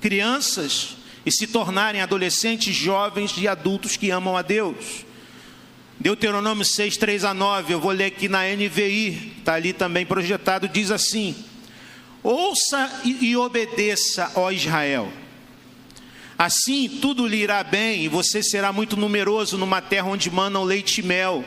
crianças 0.00 0.96
e 1.28 1.30
se 1.30 1.46
tornarem 1.46 2.00
adolescentes, 2.00 2.74
jovens 2.74 3.34
e 3.36 3.46
adultos 3.46 3.98
que 3.98 4.08
amam 4.08 4.34
a 4.34 4.40
Deus. 4.40 5.04
Deuteronômio 6.00 6.64
6, 6.64 6.96
3 6.96 7.22
a 7.22 7.34
9, 7.34 7.74
eu 7.74 7.78
vou 7.78 7.90
ler 7.90 8.06
aqui 8.06 8.30
na 8.30 8.44
NVI, 8.44 9.34
está 9.38 9.52
ali 9.52 9.74
também 9.74 10.06
projetado, 10.06 10.66
diz 10.66 10.90
assim: 10.90 11.36
Ouça 12.22 13.02
e 13.04 13.36
obedeça, 13.36 14.32
ó 14.36 14.50
Israel. 14.50 15.12
Assim 16.38 16.88
tudo 16.88 17.26
lhe 17.26 17.36
irá 17.36 17.62
bem 17.62 18.04
e 18.04 18.08
você 18.08 18.42
será 18.42 18.72
muito 18.72 18.96
numeroso 18.96 19.58
numa 19.58 19.82
terra 19.82 20.08
onde 20.08 20.30
manam 20.30 20.64
leite 20.64 21.02
e 21.02 21.04
mel, 21.04 21.44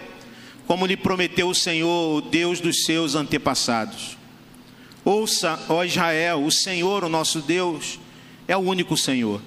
como 0.68 0.86
lhe 0.86 0.96
prometeu 0.96 1.50
o 1.50 1.56
Senhor, 1.56 2.18
o 2.18 2.22
Deus 2.22 2.60
dos 2.60 2.84
seus 2.84 3.16
antepassados. 3.16 4.16
Ouça, 5.04 5.60
ó 5.68 5.84
Israel, 5.84 6.46
o 6.46 6.52
Senhor, 6.52 7.04
o 7.04 7.10
nosso 7.10 7.42
Deus, 7.42 8.00
é 8.48 8.56
o 8.56 8.60
único 8.60 8.96
Senhor. 8.96 9.42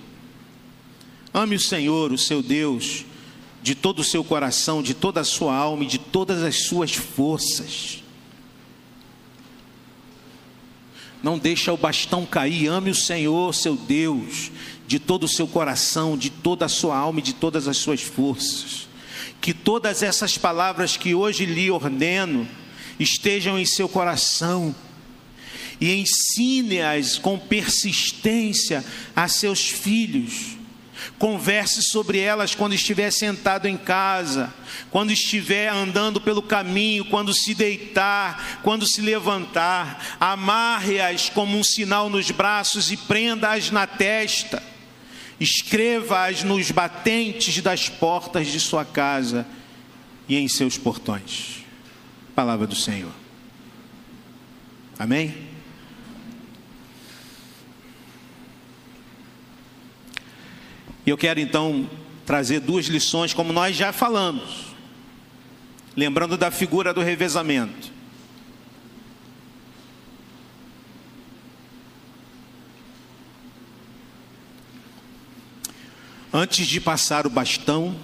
Ame 1.35 1.57
o 1.57 1.61
Senhor, 1.61 2.13
o 2.13 2.19
seu 2.19 2.41
Deus, 2.41 3.05
de 3.61 3.75
todo 3.75 3.99
o 3.99 4.05
seu 4.05 4.23
coração, 4.23 4.81
de 4.81 4.95
toda 4.95 5.21
a 5.21 5.25
sua 5.25 5.53
alma 5.53 5.83
e 5.83 5.89
de 5.89 5.99
todas 5.99 6.45
as 6.45 6.63
suas 6.67 6.95
forças. 6.95 8.05
Não 11.21 11.37
deixa 11.37 11.73
o 11.73 11.77
bastão 11.77 12.25
cair, 12.25 12.69
ame 12.69 12.91
o 12.91 12.95
Senhor, 12.95 13.53
seu 13.53 13.75
Deus, 13.75 14.53
de 14.87 15.01
todo 15.01 15.25
o 15.25 15.29
seu 15.29 15.49
coração, 15.49 16.17
de 16.17 16.31
toda 16.31 16.67
a 16.67 16.69
sua 16.69 16.97
alma 16.97 17.19
e 17.19 17.23
de 17.23 17.33
todas 17.33 17.67
as 17.67 17.79
suas 17.79 18.01
forças. 18.01 18.87
Que 19.41 19.53
todas 19.53 20.05
essas 20.05 20.39
palavras 20.39 20.97
que 20.97 21.17
hoje 21.17 21.45
lhe 21.45 21.69
ordeno 21.69 22.47
estejam 23.01 23.59
em 23.59 23.65
seu 23.65 23.89
coração 23.89 24.73
e 25.81 25.93
ensine-as 25.97 27.19
com 27.19 27.37
persistência 27.37 28.85
a 29.17 29.27
seus 29.27 29.69
filhos 29.69 30.54
Converse 31.19 31.83
sobre 31.83 32.19
elas 32.19 32.55
quando 32.55 32.75
estiver 32.75 33.11
sentado 33.11 33.67
em 33.67 33.77
casa, 33.77 34.53
quando 34.91 35.13
estiver 35.13 35.69
andando 35.69 36.21
pelo 36.21 36.43
caminho, 36.43 37.05
quando 37.05 37.33
se 37.33 37.55
deitar, 37.55 38.61
quando 38.63 38.87
se 38.87 39.01
levantar. 39.01 40.17
Amarre-as 40.19 41.31
como 41.31 41.57
um 41.57 41.63
sinal 41.63 42.11
nos 42.11 42.31
braços 42.31 42.91
e 42.91 42.97
prenda-as 42.97 43.71
na 43.71 43.87
testa. 43.87 44.63
Escreva-as 45.39 46.43
nos 46.43 46.71
batentes 46.71 47.63
das 47.63 47.89
portas 47.89 48.49
de 48.49 48.59
sua 48.59 48.85
casa 48.85 49.47
e 50.29 50.37
em 50.37 50.49
seus 50.49 50.77
portões. 50.77 51.65
Palavra 52.35 52.67
do 52.67 52.75
Senhor. 52.75 53.13
Amém? 54.99 55.54
E 61.07 61.11
eu 61.11 61.19
quero 61.19 61.39
então 61.39 61.89
trazer 62.25 62.61
duas 62.61 62.87
lições, 62.87 63.35
como 63.35 63.53
nós 63.53 63.77
já 63.77 63.93
falamos, 63.93 64.75
lembrando 65.95 66.37
da 66.37 66.51
figura 66.51 66.95
do 66.95 67.03
revezamento. 67.03 67.93
Antes 76.33 76.67
de 76.67 76.81
passar 76.81 77.27
o 77.27 77.31
bastão, 77.31 77.95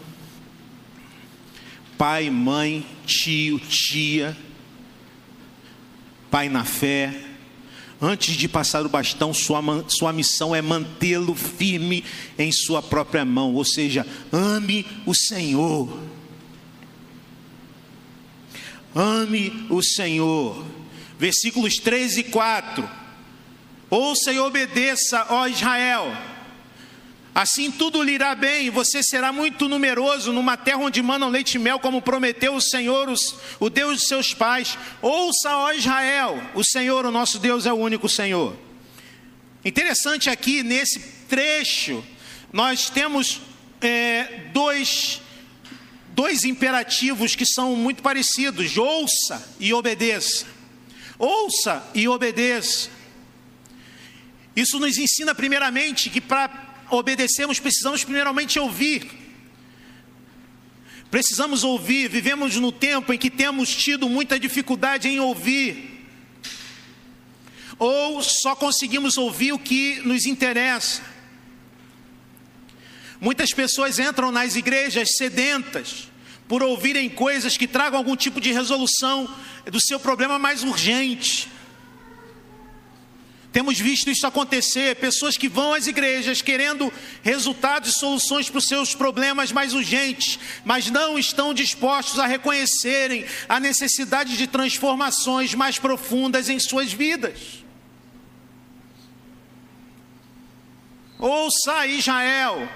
pai, 1.99 2.31
mãe, 2.31 2.87
tio, 3.05 3.59
tia, 3.59 4.37
pai 6.31 6.49
na 6.49 6.65
fé, 6.65 7.30
antes 8.01 8.35
de 8.35 8.49
passar 8.49 8.85
o 8.85 8.89
bastão, 8.89 9.33
sua, 9.35 9.63
sua 9.89 10.13
missão 10.13 10.55
é 10.55 10.63
mantê-lo 10.63 11.35
firme 11.35 12.05
em 12.39 12.51
sua 12.51 12.83
própria 12.83 13.25
mão, 13.25 13.55
ou 13.55 13.65
seja, 13.65 14.07
ame 14.33 14.87
o 15.07 15.15
Senhor. 15.15 16.01
Ame 18.95 19.67
o 19.69 19.83
Senhor. 19.83 20.65
Versículos 21.19 21.77
3 21.77 22.19
e 22.19 22.25
4. 22.25 22.89
Ouça 23.89 24.33
e 24.33 24.39
obedeça, 24.39 25.27
ó 25.29 25.47
Israel 25.47 26.30
Assim 27.35 27.71
tudo 27.71 28.03
lhe 28.03 28.13
irá 28.13 28.35
bem, 28.35 28.71
você 28.71 29.03
será 29.03 29.33
muito 29.33 29.69
numeroso 29.69 30.33
numa 30.33 30.57
terra 30.57 30.79
onde 30.79 31.01
manam 31.01 31.29
leite 31.29 31.55
e 31.55 31.59
mel, 31.59 31.79
como 31.79 32.03
prometeu 32.03 32.55
o 32.55 32.61
Senhor, 32.61 33.13
o 33.61 33.71
Deus 33.71 34.01
de 34.01 34.07
seus 34.07 34.35
pais. 34.35 34.77
Ouça, 35.01 35.57
ó 35.57 35.73
Israel, 35.73 36.43
o 36.55 36.65
Senhor, 36.65 37.07
o 37.07 37.13
nosso 37.13 37.39
Deus, 37.39 37.67
é 37.67 37.73
o 37.73 37.77
único 37.77 38.09
Senhor. 38.09 38.57
Interessante 39.65 40.29
aqui 40.29 40.63
nesse 40.63 40.99
trecho, 41.29 42.05
nós 42.53 42.91
temos 42.91 43.41
é, 43.81 44.49
dois, 44.53 45.21
dois 46.09 46.45
imperativos 46.45 47.37
que 47.37 47.47
são 47.47 47.77
muito 47.77 48.03
parecidos: 48.03 48.77
ouça 48.77 49.55
e 49.61 49.73
obedeça. 49.73 50.47
Ouça 51.17 51.87
e 51.95 52.09
obedeça. 52.09 52.89
Isso 54.57 54.79
nos 54.79 54.99
ensina, 54.99 55.35
primeiramente, 55.35 56.11
que 56.11 56.21
para 56.21 56.49
obedecemos, 56.91 57.59
precisamos 57.59 58.05
primeiramente 58.05 58.59
ouvir. 58.59 59.11
Precisamos 61.11 61.65
ouvir, 61.65 62.09
vivemos 62.09 62.55
no 62.57 62.71
tempo 62.71 63.13
em 63.13 63.19
que 63.19 63.31
temos 63.31 63.75
tido 63.75 64.09
muita 64.09 64.39
dificuldade 64.39 65.09
em 65.09 65.19
ouvir, 65.19 66.07
ou 67.77 68.23
só 68.23 68.55
conseguimos 68.55 69.17
ouvir 69.17 69.53
o 69.53 69.59
que 69.59 70.01
nos 70.05 70.25
interessa. 70.25 71.03
Muitas 73.21 73.53
pessoas 73.53 73.99
entram 73.99 74.31
nas 74.31 74.55
igrejas 74.55 75.17
sedentas 75.17 76.09
por 76.47 76.63
ouvirem 76.63 77.09
coisas 77.09 77.57
que 77.57 77.67
tragam 77.67 77.99
algum 77.99 78.17
tipo 78.17 78.41
de 78.41 78.53
resolução 78.53 79.29
do 79.67 79.81
seu 79.81 79.99
problema 79.99 80.39
mais 80.39 80.63
urgente. 80.63 81.49
Temos 83.53 83.81
visto 83.81 84.09
isso 84.09 84.27
acontecer, 84.27 84.95
pessoas 84.97 85.37
que 85.37 85.49
vão 85.49 85.75
às 85.75 85.89
igrejas 85.89 86.41
querendo 86.41 86.93
resultados 87.21 87.91
e 87.91 87.99
soluções 87.99 88.49
para 88.49 88.59
os 88.59 88.67
seus 88.67 88.95
problemas 88.95 89.51
mais 89.51 89.75
urgentes, 89.75 90.39
mas 90.65 90.89
não 90.89 91.19
estão 91.19 91.53
dispostos 91.53 92.21
a 92.21 92.27
reconhecerem 92.27 93.25
a 93.49 93.59
necessidade 93.59 94.37
de 94.37 94.47
transformações 94.47 95.53
mais 95.53 95.79
profundas 95.79 96.49
em 96.49 96.61
suas 96.61 96.93
vidas. 96.93 97.65
Ouça 101.19 101.87
Israel. 101.87 102.69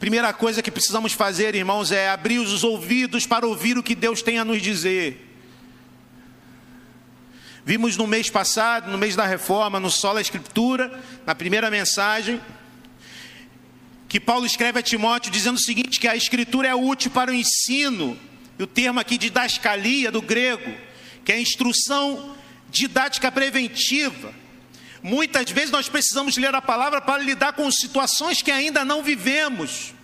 Primeira 0.00 0.32
coisa 0.32 0.60
que 0.60 0.72
precisamos 0.72 1.12
fazer, 1.12 1.54
irmãos, 1.54 1.92
é 1.92 2.10
abrir 2.10 2.40
os 2.40 2.64
ouvidos 2.64 3.26
para 3.26 3.46
ouvir 3.46 3.78
o 3.78 3.82
que 3.82 3.94
Deus 3.94 4.22
tem 4.22 4.38
a 4.38 4.44
nos 4.44 4.60
dizer. 4.60 5.29
Vimos 7.64 7.96
no 7.96 8.06
mês 8.06 8.30
passado, 8.30 8.90
no 8.90 8.96
mês 8.96 9.14
da 9.14 9.26
reforma, 9.26 9.78
no 9.78 9.90
Sola 9.90 10.20
Escritura, 10.20 10.90
na 11.26 11.34
primeira 11.34 11.70
mensagem, 11.70 12.40
que 14.08 14.18
Paulo 14.18 14.46
escreve 14.46 14.78
a 14.78 14.82
Timóteo 14.82 15.30
dizendo 15.30 15.56
o 15.56 15.60
seguinte: 15.60 16.00
que 16.00 16.08
a 16.08 16.16
Escritura 16.16 16.68
é 16.68 16.74
útil 16.74 17.10
para 17.10 17.30
o 17.30 17.34
ensino, 17.34 18.18
e 18.58 18.62
o 18.62 18.66
termo 18.66 18.98
aqui 18.98 19.18
de 19.18 19.30
dascalia, 19.30 20.10
do 20.10 20.22
grego, 20.22 20.74
que 21.24 21.32
é 21.32 21.40
instrução 21.40 22.34
didática 22.70 23.30
preventiva. 23.30 24.32
Muitas 25.02 25.50
vezes 25.50 25.70
nós 25.70 25.88
precisamos 25.88 26.36
ler 26.36 26.54
a 26.54 26.60
palavra 26.62 27.00
para 27.00 27.22
lidar 27.22 27.52
com 27.52 27.70
situações 27.70 28.42
que 28.42 28.50
ainda 28.50 28.84
não 28.84 29.02
vivemos. 29.02 29.94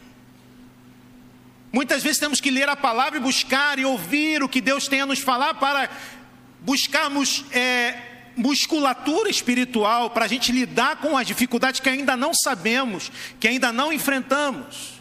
Muitas 1.72 2.02
vezes 2.02 2.18
temos 2.18 2.40
que 2.40 2.50
ler 2.50 2.68
a 2.68 2.76
palavra 2.76 3.18
e 3.18 3.22
buscar 3.22 3.78
e 3.78 3.84
ouvir 3.84 4.42
o 4.42 4.48
que 4.48 4.62
Deus 4.62 4.88
tem 4.88 5.02
a 5.02 5.06
nos 5.06 5.18
falar 5.18 5.54
para 5.54 5.90
buscarmos 6.66 7.44
é, 7.52 7.94
musculatura 8.36 9.30
espiritual 9.30 10.10
para 10.10 10.24
a 10.24 10.28
gente 10.28 10.50
lidar 10.50 10.96
com 10.96 11.16
as 11.16 11.24
dificuldades 11.24 11.78
que 11.78 11.88
ainda 11.88 12.16
não 12.16 12.34
sabemos, 12.34 13.12
que 13.38 13.46
ainda 13.46 13.72
não 13.72 13.92
enfrentamos. 13.92 14.96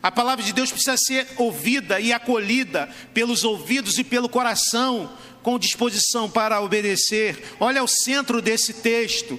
A 0.00 0.12
palavra 0.12 0.44
de 0.44 0.52
Deus 0.52 0.70
precisa 0.70 0.96
ser 0.96 1.26
ouvida 1.36 1.98
e 1.98 2.12
acolhida 2.12 2.88
pelos 3.12 3.42
ouvidos 3.42 3.98
e 3.98 4.04
pelo 4.04 4.28
coração, 4.28 5.12
com 5.42 5.58
disposição 5.58 6.30
para 6.30 6.60
obedecer. 6.60 7.56
Olha 7.58 7.82
o 7.82 7.88
centro 7.88 8.40
desse 8.40 8.74
texto. 8.74 9.38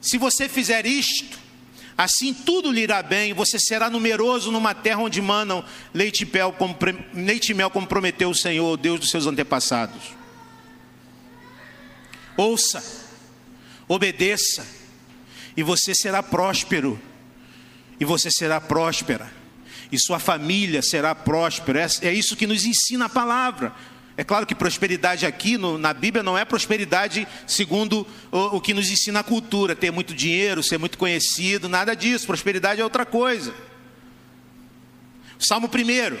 Se 0.00 0.18
você 0.18 0.48
fizer 0.48 0.84
isto, 0.84 1.38
assim 1.96 2.34
tudo 2.34 2.72
lhe 2.72 2.80
irá 2.80 3.04
bem, 3.04 3.32
você 3.32 3.56
será 3.56 3.88
numeroso 3.88 4.50
numa 4.50 4.74
terra 4.74 5.00
onde 5.00 5.22
manam 5.22 5.64
leite 5.94 6.22
e 6.22 6.26
mel, 6.26 6.52
como, 6.52 6.76
leite 7.14 7.50
e 7.50 7.54
mel, 7.54 7.70
como 7.70 7.86
prometeu 7.86 8.30
o 8.30 8.34
Senhor, 8.34 8.76
Deus 8.76 8.98
dos 8.98 9.10
seus 9.10 9.26
antepassados. 9.26 10.25
Ouça, 12.36 12.84
obedeça, 13.88 14.66
e 15.56 15.62
você 15.62 15.94
será 15.94 16.22
próspero, 16.22 17.00
e 17.98 18.04
você 18.04 18.30
será 18.30 18.60
próspera, 18.60 19.32
e 19.90 19.98
sua 19.98 20.18
família 20.18 20.82
será 20.82 21.14
próspera. 21.14 21.80
É, 21.80 22.08
é 22.08 22.12
isso 22.12 22.36
que 22.36 22.46
nos 22.46 22.64
ensina 22.64 23.06
a 23.06 23.08
palavra. 23.08 23.74
É 24.18 24.24
claro 24.24 24.46
que 24.46 24.54
prosperidade 24.54 25.26
aqui 25.26 25.58
no, 25.58 25.76
na 25.76 25.92
Bíblia 25.92 26.22
não 26.22 26.38
é 26.38 26.44
prosperidade 26.44 27.28
segundo 27.46 28.06
o, 28.32 28.56
o, 28.56 28.60
que 28.60 28.72
nos 28.72 28.90
ensina 28.90 29.20
a 29.20 29.24
cultura, 29.24 29.76
ter 29.76 29.90
muito 29.90 30.14
dinheiro, 30.14 30.62
ser 30.62 30.78
muito 30.78 30.96
conhecido, 30.96 31.68
nada 31.68 31.94
disso. 31.94 32.26
Prosperidade 32.26 32.80
é 32.80 32.84
outra 32.84 33.04
coisa. 33.04 33.54
Salmo 35.38 35.68
1, 35.68 36.14
o 36.14 36.18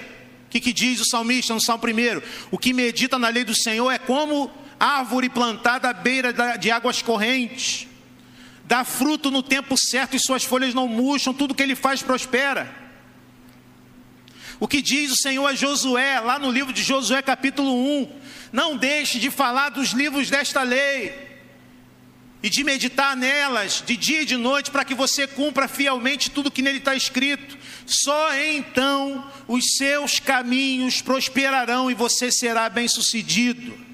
que, 0.50 0.60
que 0.60 0.74
diz 0.74 1.00
o 1.00 1.06
salmista 1.06 1.54
no 1.54 1.60
Salmo 1.60 1.84
1? 1.84 2.22
O 2.50 2.58
que 2.58 2.74
medita 2.74 3.18
na 3.18 3.28
lei 3.28 3.44
do 3.44 3.54
Senhor 3.54 3.90
é 3.90 3.98
como 3.98 4.50
árvore 4.78 5.28
plantada 5.28 5.88
à 5.88 5.92
beira 5.92 6.32
de 6.58 6.70
águas 6.70 7.02
correntes, 7.02 7.86
dá 8.64 8.84
fruto 8.84 9.30
no 9.30 9.42
tempo 9.42 9.76
certo 9.76 10.16
e 10.16 10.20
suas 10.20 10.44
folhas 10.44 10.74
não 10.74 10.88
murcham, 10.88 11.32
tudo 11.32 11.54
que 11.54 11.62
ele 11.62 11.74
faz 11.74 12.02
prospera. 12.02 12.86
O 14.58 14.66
que 14.66 14.80
diz 14.80 15.12
o 15.12 15.16
Senhor 15.16 15.46
a 15.46 15.54
Josué, 15.54 16.18
lá 16.20 16.38
no 16.38 16.50
livro 16.50 16.72
de 16.72 16.82
Josué, 16.82 17.20
capítulo 17.20 17.72
1: 17.74 18.20
Não 18.52 18.76
deixe 18.76 19.18
de 19.18 19.30
falar 19.30 19.68
dos 19.68 19.90
livros 19.90 20.30
desta 20.30 20.62
lei 20.62 21.26
e 22.42 22.48
de 22.48 22.64
meditar 22.64 23.16
nelas 23.16 23.82
de 23.84 23.96
dia 23.96 24.22
e 24.22 24.24
de 24.24 24.36
noite, 24.36 24.70
para 24.70 24.84
que 24.84 24.94
você 24.94 25.26
cumpra 25.26 25.68
fielmente 25.68 26.30
tudo 26.30 26.50
que 26.50 26.62
nele 26.62 26.78
está 26.78 26.94
escrito. 26.94 27.58
Só 27.84 28.34
então 28.34 29.30
os 29.46 29.76
seus 29.76 30.18
caminhos 30.18 31.02
prosperarão 31.02 31.90
e 31.90 31.94
você 31.94 32.32
será 32.32 32.68
bem-sucedido. 32.68 33.85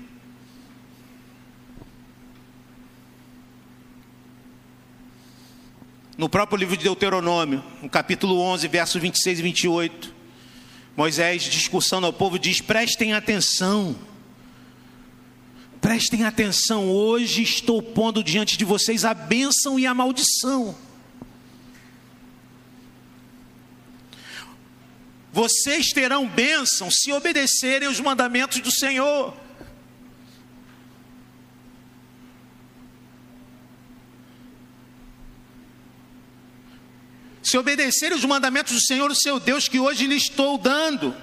No 6.17 6.29
próprio 6.29 6.59
livro 6.59 6.77
de 6.77 6.85
Deuteronômio, 6.85 7.65
no 7.81 7.89
capítulo 7.89 8.39
11, 8.39 8.69
versos 8.69 9.01
26 9.01 9.39
e 9.39 9.43
28, 9.43 10.15
Moisés, 10.95 11.45
discussando 11.45 12.07
ao 12.07 12.13
povo, 12.13 12.39
diz: 12.39 12.61
prestem 12.61 13.15
atenção, 13.15 13.97
prestem 15.81 16.25
atenção, 16.25 16.91
hoje 16.91 17.43
estou 17.43 17.81
pondo 17.81 18.23
diante 18.23 18.59
de 18.59 18.65
vocês 18.65 19.07
a 19.07 19.15
bênção 19.15 19.79
e 19.79 19.87
a 19.87 19.95
maldição. 19.95 20.77
Vocês 25.33 25.93
terão 25.95 26.29
bênção 26.29 26.91
se 26.91 27.11
obedecerem 27.11 27.89
os 27.89 27.99
mandamentos 27.99 28.61
do 28.61 28.71
Senhor. 28.71 29.35
Se 37.53 37.59
obedecerem 37.59 38.17
os 38.17 38.25
mandamentos 38.25 38.73
do 38.73 38.81
Senhor, 38.81 39.11
o 39.11 39.15
seu 39.15 39.39
Deus, 39.39 39.69
que 39.69 39.79
hoje 39.79 40.07
lhe 40.07 40.17
estou 40.17 40.57
dando, 40.57 41.15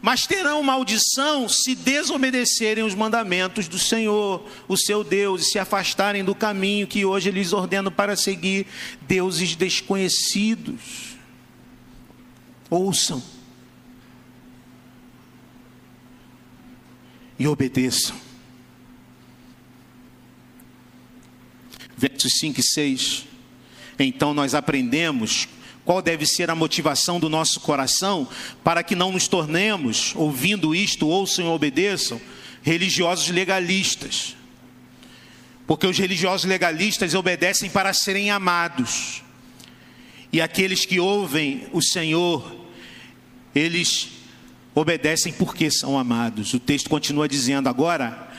mas 0.00 0.26
terão 0.26 0.62
maldição 0.62 1.46
se 1.46 1.74
desobedecerem 1.74 2.82
os 2.82 2.94
mandamentos 2.94 3.68
do 3.68 3.78
Senhor, 3.78 4.48
o 4.66 4.78
seu 4.78 5.04
Deus, 5.04 5.42
e 5.42 5.50
se 5.50 5.58
afastarem 5.58 6.24
do 6.24 6.34
caminho 6.34 6.86
que 6.86 7.04
hoje 7.04 7.30
lhes 7.30 7.52
ordeno 7.52 7.90
para 7.90 8.16
seguir, 8.16 8.66
deuses 9.02 9.54
desconhecidos. 9.54 11.18
Ouçam 12.70 13.22
e 17.38 17.46
obedeçam. 17.46 18.16
Versos 21.94 22.32
5 22.38 22.58
e 22.58 22.62
6. 22.62 23.26
Então 23.98 24.32
nós 24.32 24.54
aprendemos 24.54 25.46
qual 25.84 26.00
deve 26.00 26.26
ser 26.26 26.50
a 26.50 26.54
motivação 26.54 27.20
do 27.20 27.28
nosso 27.28 27.60
coração 27.60 28.26
para 28.62 28.82
que 28.82 28.94
não 28.94 29.12
nos 29.12 29.28
tornemos, 29.28 30.12
ouvindo 30.16 30.74
isto, 30.74 31.06
ouçam 31.06 31.44
e 31.44 31.48
obedeçam, 31.48 32.20
religiosos 32.62 33.28
legalistas. 33.28 34.34
Porque 35.66 35.86
os 35.86 35.98
religiosos 35.98 36.46
legalistas 36.46 37.14
obedecem 37.14 37.70
para 37.70 37.92
serem 37.92 38.30
amados. 38.30 39.22
E 40.32 40.40
aqueles 40.40 40.84
que 40.84 40.98
ouvem 40.98 41.66
o 41.72 41.80
Senhor, 41.80 42.66
eles 43.54 44.08
obedecem 44.74 45.32
porque 45.32 45.70
são 45.70 45.98
amados. 45.98 46.52
O 46.54 46.58
texto 46.58 46.90
continua 46.90 47.28
dizendo 47.28 47.68
agora, 47.68 48.30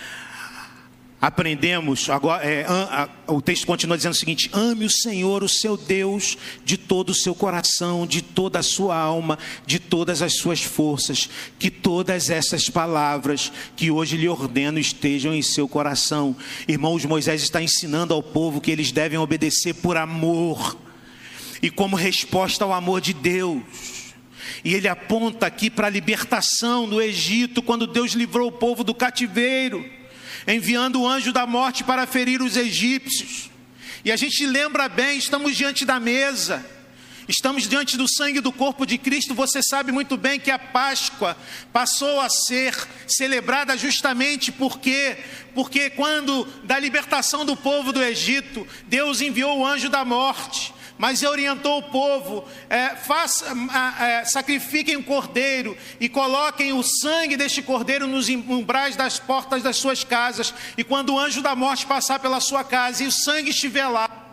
aprendemos, 1.26 2.08
agora, 2.08 2.44
é, 2.44 2.66
a, 2.68 3.10
a, 3.28 3.34
o 3.34 3.42
texto 3.42 3.66
continua 3.66 3.98
dizendo 3.98 4.12
o 4.12 4.16
seguinte: 4.16 4.48
ame 4.54 4.86
o 4.86 4.90
Senhor, 4.90 5.44
o 5.44 5.50
seu 5.50 5.76
Deus, 5.76 6.38
de 6.64 6.78
todo 6.78 7.10
o 7.10 7.16
seu 7.16 7.34
coração, 7.34 8.06
de 8.06 8.22
toda 8.22 8.60
a 8.60 8.64
sua 8.64 8.96
alma, 8.96 9.40
de 9.66 9.80
todas 9.80 10.22
as 10.22 10.36
suas 10.36 10.62
forças, 10.62 11.28
que 11.58 11.72
todas 11.72 12.30
essas 12.30 12.70
palavras 12.70 13.52
que 13.76 13.90
hoje 13.90 14.18
lhe 14.18 14.30
ordeno 14.30 14.78
estejam 14.78 15.34
em 15.34 15.42
seu 15.42 15.68
coração. 15.68 16.36
Irmãos, 16.68 17.04
Moisés 17.06 17.42
está 17.42 17.60
ensinando 17.60 18.14
ao 18.14 18.22
povo 18.22 18.62
que 18.62 18.70
eles 18.70 18.92
devem 18.92 19.18
obedecer 19.18 19.74
por 19.74 19.98
amor 19.98 20.78
e 21.60 21.72
como 21.72 21.96
resposta 21.96 22.64
ao 22.64 22.72
amor 22.72 23.02
de 23.02 23.14
Deus. 23.14 23.64
E 24.64 24.76
ele 24.76 24.88
aponta 24.88 25.48
aqui 25.48 25.72
para 25.72 25.88
a 25.88 25.90
libertação 25.90 26.88
do 26.88 27.02
Egito, 27.02 27.64
quando 27.64 27.88
Deus 27.88 28.12
livrou 28.12 28.50
o 28.50 28.52
povo 28.52 28.84
do 28.84 28.94
cativeiro 28.94 29.84
enviando 30.48 31.02
o 31.02 31.08
anjo 31.08 31.32
da 31.32 31.46
morte 31.46 31.84
para 31.84 32.06
ferir 32.06 32.42
os 32.42 32.56
egípcios. 32.56 33.50
E 34.04 34.12
a 34.12 34.16
gente 34.16 34.46
lembra 34.46 34.88
bem, 34.88 35.18
estamos 35.18 35.56
diante 35.56 35.84
da 35.84 36.00
mesa, 36.00 36.64
estamos 37.28 37.68
diante 37.68 37.98
do 37.98 38.08
sangue 38.08 38.40
do 38.40 38.52
corpo 38.52 38.86
de 38.86 38.98
Cristo. 38.98 39.34
Você 39.34 39.64
sabe 39.64 39.92
muito 39.92 40.16
bem 40.16 40.40
que 40.40 40.52
a 40.52 40.60
Páscoa 40.60 41.36
passou 41.74 42.22
a 42.22 42.30
ser 42.30 42.76
celebrada 43.08 43.76
justamente 43.76 44.52
porque, 44.52 45.18
porque 45.56 45.90
quando 45.90 46.46
da 46.64 46.78
libertação 46.78 47.44
do 47.44 47.58
povo 47.58 47.92
do 47.92 48.04
Egito, 48.04 48.68
Deus 48.88 49.22
enviou 49.22 49.60
o 49.60 49.66
anjo 49.66 49.90
da 49.90 50.06
morte 50.06 50.74
mas 50.98 51.24
orientou 51.24 51.80
o 51.80 51.84
povo: 51.84 52.46
é, 52.70 52.90
faça, 52.90 53.46
é, 54.00 54.26
sacrifiquem 54.26 54.98
um 54.98 55.04
cordeiro 55.04 55.78
e 56.00 56.10
coloquem 56.10 56.74
o 56.74 56.84
sangue 56.84 57.38
deste 57.38 57.62
cordeiro 57.62 58.08
nos 58.08 58.30
umbrais 58.30 58.96
das 58.96 59.20
portas 59.20 59.64
das 59.64 59.78
suas 59.78 60.04
casas, 60.04 60.54
e 60.78 60.84
quando 60.84 61.14
o 61.14 61.20
anjo 61.20 61.42
da 61.42 61.56
morte 61.56 61.86
passar 61.86 62.20
pela 62.20 62.40
sua 62.40 62.64
casa 62.64 63.04
e 63.04 63.08
o 63.08 63.12
sangue 63.12 63.50
estiver 63.50 63.88
lá, 63.88 64.25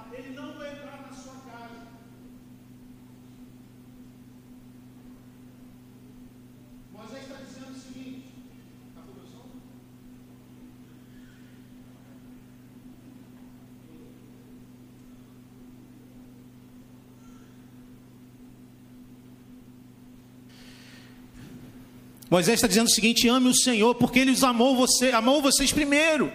Moisés 22.33 22.55
está 22.55 22.67
dizendo 22.67 22.87
o 22.87 22.91
seguinte: 22.91 23.29
ame 23.29 23.51
o 23.51 23.55
Senhor, 23.55 23.95
porque 23.95 24.19
Ele 24.19 24.31
os 24.31 24.43
amou 24.43 24.75
você, 24.75 25.11
amou 25.11 25.43
vocês 25.43 25.71
primeiro. 25.71 26.33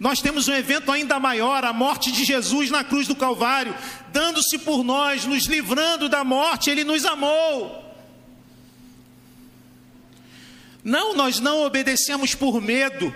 Nós 0.00 0.20
temos 0.20 0.48
um 0.48 0.52
evento 0.52 0.90
ainda 0.90 1.20
maior, 1.20 1.64
a 1.64 1.72
morte 1.72 2.10
de 2.10 2.24
Jesus 2.24 2.68
na 2.68 2.82
cruz 2.82 3.06
do 3.06 3.14
Calvário, 3.14 3.72
dando-se 4.12 4.58
por 4.58 4.82
nós, 4.82 5.24
nos 5.24 5.44
livrando 5.44 6.08
da 6.08 6.24
morte, 6.24 6.70
Ele 6.70 6.82
nos 6.82 7.04
amou. 7.04 7.84
Não, 10.82 11.14
nós 11.14 11.38
não 11.38 11.62
obedecemos 11.64 12.34
por 12.34 12.60
medo, 12.60 13.14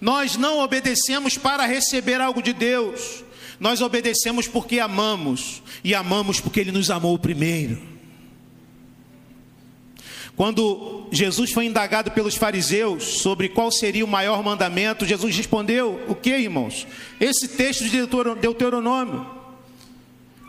nós 0.00 0.36
não 0.36 0.60
obedecemos 0.60 1.36
para 1.36 1.66
receber 1.66 2.20
algo 2.20 2.40
de 2.40 2.52
Deus, 2.52 3.24
nós 3.58 3.80
obedecemos 3.80 4.46
porque 4.46 4.78
amamos, 4.78 5.60
e 5.82 5.92
amamos 5.92 6.38
porque 6.38 6.60
Ele 6.60 6.70
nos 6.70 6.88
amou 6.88 7.18
primeiro. 7.18 7.95
Quando 10.36 11.06
Jesus 11.10 11.50
foi 11.50 11.64
indagado 11.64 12.10
pelos 12.10 12.34
fariseus 12.34 13.04
sobre 13.20 13.48
qual 13.48 13.72
seria 13.72 14.04
o 14.04 14.08
maior 14.08 14.42
mandamento, 14.42 15.06
Jesus 15.06 15.34
respondeu: 15.34 16.04
O 16.08 16.14
que, 16.14 16.36
irmãos? 16.36 16.86
Esse 17.18 17.48
texto 17.48 17.84
de 17.84 18.06
Deuteronômio. 18.40 19.26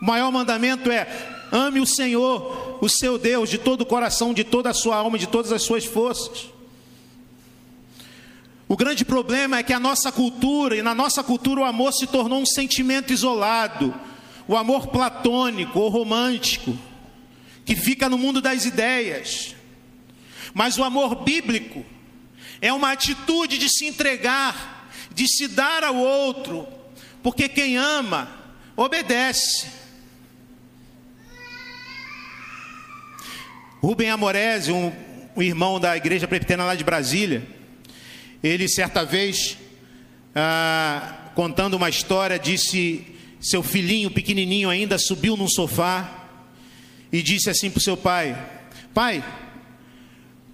O 0.02 0.06
maior 0.06 0.30
mandamento 0.30 0.92
é: 0.92 1.08
ame 1.54 1.80
o 1.80 1.86
Senhor, 1.86 2.80
o 2.82 2.90
seu 2.90 3.18
Deus, 3.18 3.50
de 3.50 3.58
todo 3.58 3.82
o 3.82 3.86
coração, 3.86 4.34
de 4.34 4.44
toda 4.44 4.70
a 4.70 4.74
sua 4.74 4.98
alma, 4.98 5.18
de 5.18 5.26
todas 5.26 5.54
as 5.54 5.62
suas 5.62 5.86
forças. 5.86 6.48
O 8.68 8.76
grande 8.76 9.06
problema 9.06 9.60
é 9.60 9.64
que 9.64 9.72
a 9.72 9.80
nossa 9.80 10.12
cultura, 10.12 10.76
e 10.76 10.82
na 10.82 10.94
nossa 10.94 11.24
cultura 11.24 11.62
o 11.62 11.66
amor 11.66 11.94
se 11.94 12.06
tornou 12.06 12.42
um 12.42 12.46
sentimento 12.46 13.14
isolado, 13.14 13.96
o 14.46 14.58
amor 14.58 14.88
platônico 14.88 15.80
ou 15.80 15.88
romântico, 15.88 16.78
que 17.64 17.74
fica 17.74 18.10
no 18.10 18.18
mundo 18.18 18.42
das 18.42 18.66
ideias. 18.66 19.56
Mas 20.54 20.78
o 20.78 20.84
amor 20.84 21.24
bíblico 21.24 21.86
é 22.62 22.72
uma 22.74 22.92
atitude 22.92 23.58
de 23.58 23.70
se 23.70 23.86
entregar, 23.86 24.90
de 25.14 25.28
se 25.28 25.48
dar 25.48 25.84
ao 25.84 25.96
outro, 25.96 26.68
porque 27.22 27.48
quem 27.48 27.78
ama, 27.78 28.30
obedece. 28.76 29.68
Rubem 33.82 34.10
Amorese, 34.10 34.72
um, 34.72 34.92
um 35.36 35.42
irmão 35.42 35.80
da 35.80 35.96
igreja 35.96 36.28
presbiteriana 36.28 36.66
lá 36.66 36.76
de 36.76 36.84
Brasília, 36.84 37.48
ele 38.44 38.68
certa 38.68 39.06
vez, 39.06 39.58
ah, 40.34 41.32
contando 41.36 41.76
uma 41.76 41.90
história, 41.90 42.40
disse: 42.40 43.06
seu 43.40 43.62
filhinho 43.62 44.10
pequenininho 44.10 44.70
ainda 44.70 44.98
subiu 44.98 45.38
num 45.38 45.48
sofá 45.48 46.28
e 47.12 47.22
disse 47.22 47.50
assim 47.50 47.70
para 47.70 47.80
o 47.80 47.84
seu 47.84 47.96
pai: 47.96 48.38
Pai, 48.94 49.24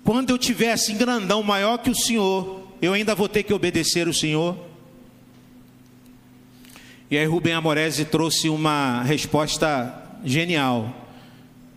quando 0.04 0.32
eu 0.32 0.38
tiver 0.38 0.74
assim 0.74 0.98
grandão, 0.98 1.42
maior 1.42 1.78
que 1.78 1.89
o 1.89 1.96
Senhor, 1.96 2.68
eu 2.82 2.94
ainda 2.94 3.16
vou 3.16 3.30
ter 3.30 3.44
que 3.44 3.54
obedecer 3.54 4.08
o 4.08 4.13
Senhor? 4.13 4.58
E 7.10 7.18
aí 7.18 7.26
Rubem 7.26 7.54
Amorese 7.54 8.06
trouxe 8.06 8.50
uma 8.50 9.04
resposta 9.04 10.20
genial. 10.26 10.94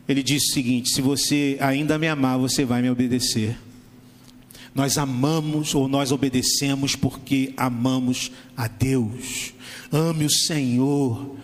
Ele 0.09 0.23
disse 0.23 0.51
o 0.51 0.55
seguinte: 0.55 0.91
se 0.91 1.01
você 1.01 1.57
ainda 1.61 1.99
me 1.99 2.09
amar, 2.09 2.39
você 2.39 2.65
vai 2.65 2.83
me 2.83 2.91
obedecer. 2.91 3.57
Nós 4.75 4.99
amamos 4.99 5.75
ou 5.75 5.89
nós 5.89 6.13
obedecemos 6.13 6.95
porque 6.97 7.53
amamos 7.57 8.31
a 8.57 8.67
Deus. 8.69 9.55
Ame 9.91 10.25
o 10.25 10.31
Senhor 10.31 11.37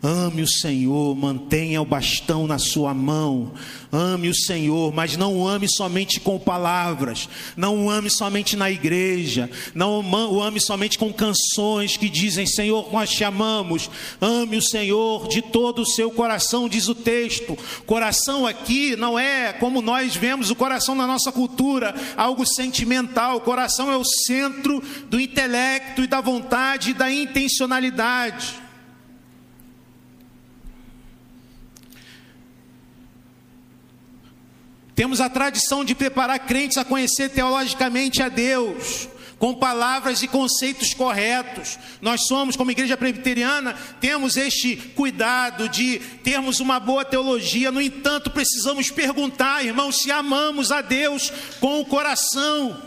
Ame 0.00 0.42
o 0.42 0.46
Senhor, 0.46 1.16
mantenha 1.16 1.82
o 1.82 1.84
bastão 1.84 2.46
na 2.46 2.56
sua 2.56 2.94
mão. 2.94 3.52
Ame 3.90 4.28
o 4.28 4.34
Senhor, 4.34 4.94
mas 4.94 5.16
não 5.16 5.36
o 5.36 5.48
ame 5.48 5.66
somente 5.68 6.20
com 6.20 6.38
palavras, 6.38 7.28
não 7.56 7.86
o 7.86 7.90
ame 7.90 8.08
somente 8.08 8.54
na 8.54 8.70
igreja, 8.70 9.50
não 9.74 10.00
o 10.00 10.42
ame 10.42 10.60
somente 10.60 10.98
com 10.98 11.12
canções 11.12 11.96
que 11.96 12.08
dizem: 12.08 12.46
Senhor, 12.46 12.92
nós 12.92 13.10
te 13.10 13.24
amamos. 13.24 13.90
Ame 14.20 14.56
o 14.56 14.62
Senhor 14.62 15.26
de 15.26 15.42
todo 15.42 15.82
o 15.82 15.86
seu 15.86 16.12
coração, 16.12 16.68
diz 16.68 16.86
o 16.86 16.94
texto. 16.94 17.58
Coração 17.84 18.46
aqui 18.46 18.94
não 18.94 19.18
é 19.18 19.52
como 19.54 19.82
nós 19.82 20.14
vemos 20.14 20.48
o 20.48 20.54
coração 20.54 20.94
na 20.94 21.06
nossa 21.06 21.32
cultura, 21.32 21.94
algo 22.16 22.46
sentimental. 22.46 23.38
O 23.38 23.40
coração 23.40 23.90
é 23.90 23.96
o 23.96 24.04
centro 24.04 24.80
do 25.10 25.18
intelecto 25.18 26.02
e 26.02 26.06
da 26.06 26.20
vontade 26.20 26.90
e 26.90 26.94
da 26.94 27.10
intencionalidade. 27.10 28.67
Temos 34.98 35.20
a 35.20 35.28
tradição 35.30 35.84
de 35.84 35.94
preparar 35.94 36.40
crentes 36.40 36.76
a 36.76 36.84
conhecer 36.84 37.28
teologicamente 37.28 38.20
a 38.20 38.28
Deus, 38.28 39.08
com 39.38 39.54
palavras 39.54 40.24
e 40.24 40.26
conceitos 40.26 40.92
corretos. 40.92 41.78
Nós 42.02 42.26
somos, 42.26 42.56
como 42.56 42.72
igreja 42.72 42.96
presbiteriana, 42.96 43.76
temos 44.00 44.36
este 44.36 44.74
cuidado 44.96 45.68
de 45.68 46.00
termos 46.24 46.58
uma 46.58 46.80
boa 46.80 47.04
teologia. 47.04 47.70
No 47.70 47.80
entanto, 47.80 48.28
precisamos 48.32 48.90
perguntar, 48.90 49.64
irmãos, 49.64 50.02
se 50.02 50.10
amamos 50.10 50.72
a 50.72 50.80
Deus 50.80 51.32
com 51.60 51.80
o 51.80 51.86
coração, 51.86 52.82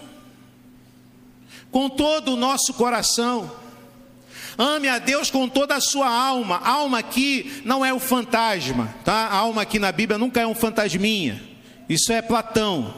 com 1.72 1.88
todo 1.88 2.34
o 2.34 2.38
nosso 2.38 2.74
coração. 2.74 3.50
Ame 4.58 4.90
a 4.90 5.00
Deus 5.00 5.32
com 5.32 5.48
toda 5.48 5.76
a 5.76 5.80
sua 5.80 6.10
alma. 6.10 6.58
Alma 6.58 7.00
aqui 7.00 7.62
não 7.64 7.86
é 7.86 7.94
o 7.94 8.02
fantasma, 8.02 8.94
tá? 9.06 9.28
A 9.28 9.38
alma 9.38 9.62
aqui 9.62 9.80
na 9.80 9.94
Bíblia 9.94 10.18
nunca 10.18 10.42
é 10.42 10.46
um 10.46 10.54
fantasminha. 10.54 11.51
Isso 11.88 12.12
é 12.12 12.22
Platão. 12.22 12.94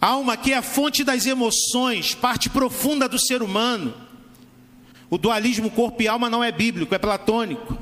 Alma 0.00 0.36
que 0.36 0.52
é 0.52 0.56
a 0.56 0.62
fonte 0.62 1.04
das 1.04 1.26
emoções, 1.26 2.14
parte 2.14 2.48
profunda 2.48 3.08
do 3.08 3.18
ser 3.18 3.42
humano. 3.42 3.94
O 5.10 5.18
dualismo 5.18 5.70
corpo 5.70 6.02
e 6.02 6.08
alma 6.08 6.30
não 6.30 6.42
é 6.42 6.50
bíblico, 6.50 6.94
é 6.94 6.98
platônico. 6.98 7.76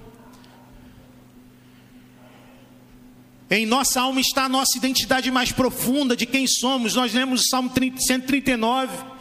Em 3.51 3.65
nossa 3.65 4.01
alma 4.01 4.21
está 4.21 4.45
a 4.45 4.49
nossa 4.49 4.77
identidade 4.77 5.31
mais 5.31 5.53
profunda 5.53 6.17
de 6.17 6.27
quem 6.27 6.47
somos. 6.47 6.95
Nós 6.95 7.15
lemos 7.15 7.43
o 7.43 7.49
Salmo 7.49 7.71
139 7.71 9.18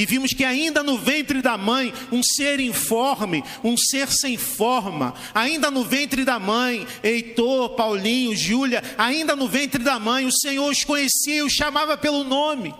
e 0.00 0.06
vimos 0.06 0.32
que 0.32 0.46
ainda 0.46 0.82
no 0.82 0.96
ventre 0.96 1.42
da 1.42 1.58
mãe, 1.58 1.92
um 2.10 2.22
ser 2.22 2.58
informe, 2.58 3.44
um 3.62 3.76
ser 3.76 4.08
sem 4.08 4.38
forma, 4.38 5.12
ainda 5.34 5.70
no 5.70 5.84
ventre 5.84 6.24
da 6.24 6.38
mãe, 6.38 6.86
Heitor, 7.04 7.76
Paulinho, 7.76 8.34
Júlia, 8.34 8.82
ainda 8.96 9.36
no 9.36 9.46
ventre 9.46 9.84
da 9.84 9.98
mãe, 9.98 10.24
o 10.24 10.32
Senhor 10.32 10.70
os 10.70 10.84
conhecia 10.84 11.44
os 11.44 11.52
chamava 11.52 11.98
pelo 11.98 12.24
nome. 12.24 12.74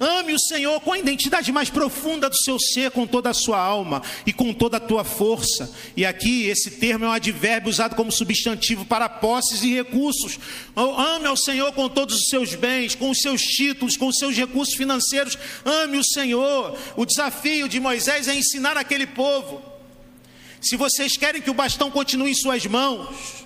Ame 0.00 0.32
o 0.32 0.38
Senhor 0.38 0.80
com 0.80 0.92
a 0.92 0.98
identidade 0.98 1.52
mais 1.52 1.70
profunda 1.70 2.28
do 2.28 2.36
seu 2.36 2.58
ser, 2.58 2.90
com 2.90 3.06
toda 3.06 3.30
a 3.30 3.34
sua 3.34 3.58
alma 3.58 4.02
e 4.26 4.32
com 4.32 4.52
toda 4.52 4.76
a 4.76 4.80
tua 4.80 5.04
força. 5.04 5.72
E 5.96 6.04
aqui 6.04 6.46
esse 6.46 6.70
termo 6.72 7.04
é 7.04 7.08
um 7.08 7.12
advérbio 7.12 7.70
usado 7.70 7.94
como 7.94 8.10
substantivo 8.10 8.84
para 8.84 9.08
posses 9.08 9.62
e 9.62 9.74
recursos. 9.74 10.38
Ame 10.76 11.26
ao 11.26 11.36
Senhor 11.36 11.72
com 11.72 11.88
todos 11.88 12.16
os 12.16 12.28
seus 12.28 12.54
bens, 12.54 12.94
com 12.94 13.10
os 13.10 13.18
seus 13.18 13.42
títulos, 13.42 13.96
com 13.96 14.08
os 14.08 14.16
seus 14.16 14.36
recursos 14.36 14.74
financeiros. 14.74 15.38
Ame 15.64 15.98
o 15.98 16.04
Senhor. 16.04 16.78
O 16.96 17.04
desafio 17.04 17.68
de 17.68 17.78
Moisés 17.78 18.28
é 18.28 18.34
ensinar 18.34 18.76
aquele 18.76 19.06
povo. 19.06 19.62
Se 20.60 20.76
vocês 20.76 21.16
querem 21.16 21.42
que 21.42 21.50
o 21.50 21.54
bastão 21.54 21.90
continue 21.90 22.30
em 22.30 22.34
suas 22.34 22.64
mãos, 22.66 23.44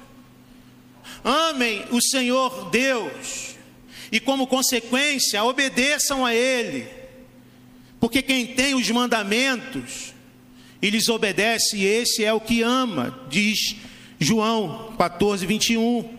amem 1.25 1.85
o 1.91 2.01
Senhor 2.01 2.69
Deus 2.71 3.56
e, 4.17 4.21
como 4.21 4.47
consequência, 4.47 5.45
obedeçam 5.45 6.25
a 6.25 6.35
Ele, 6.35 6.87
porque 8.01 8.23
quem 8.23 8.47
tem 8.47 8.75
os 8.75 8.91
mandamentos 8.91 10.15
e 10.81 10.89
lhes 10.89 11.11
obedece, 11.11 11.85
esse 11.85 12.25
é 12.25 12.33
o 12.33 12.41
que 12.41 12.63
ama, 12.63 13.27
diz 13.29 13.77
João 14.19 14.95
14, 14.97 15.45
21. 15.45 16.17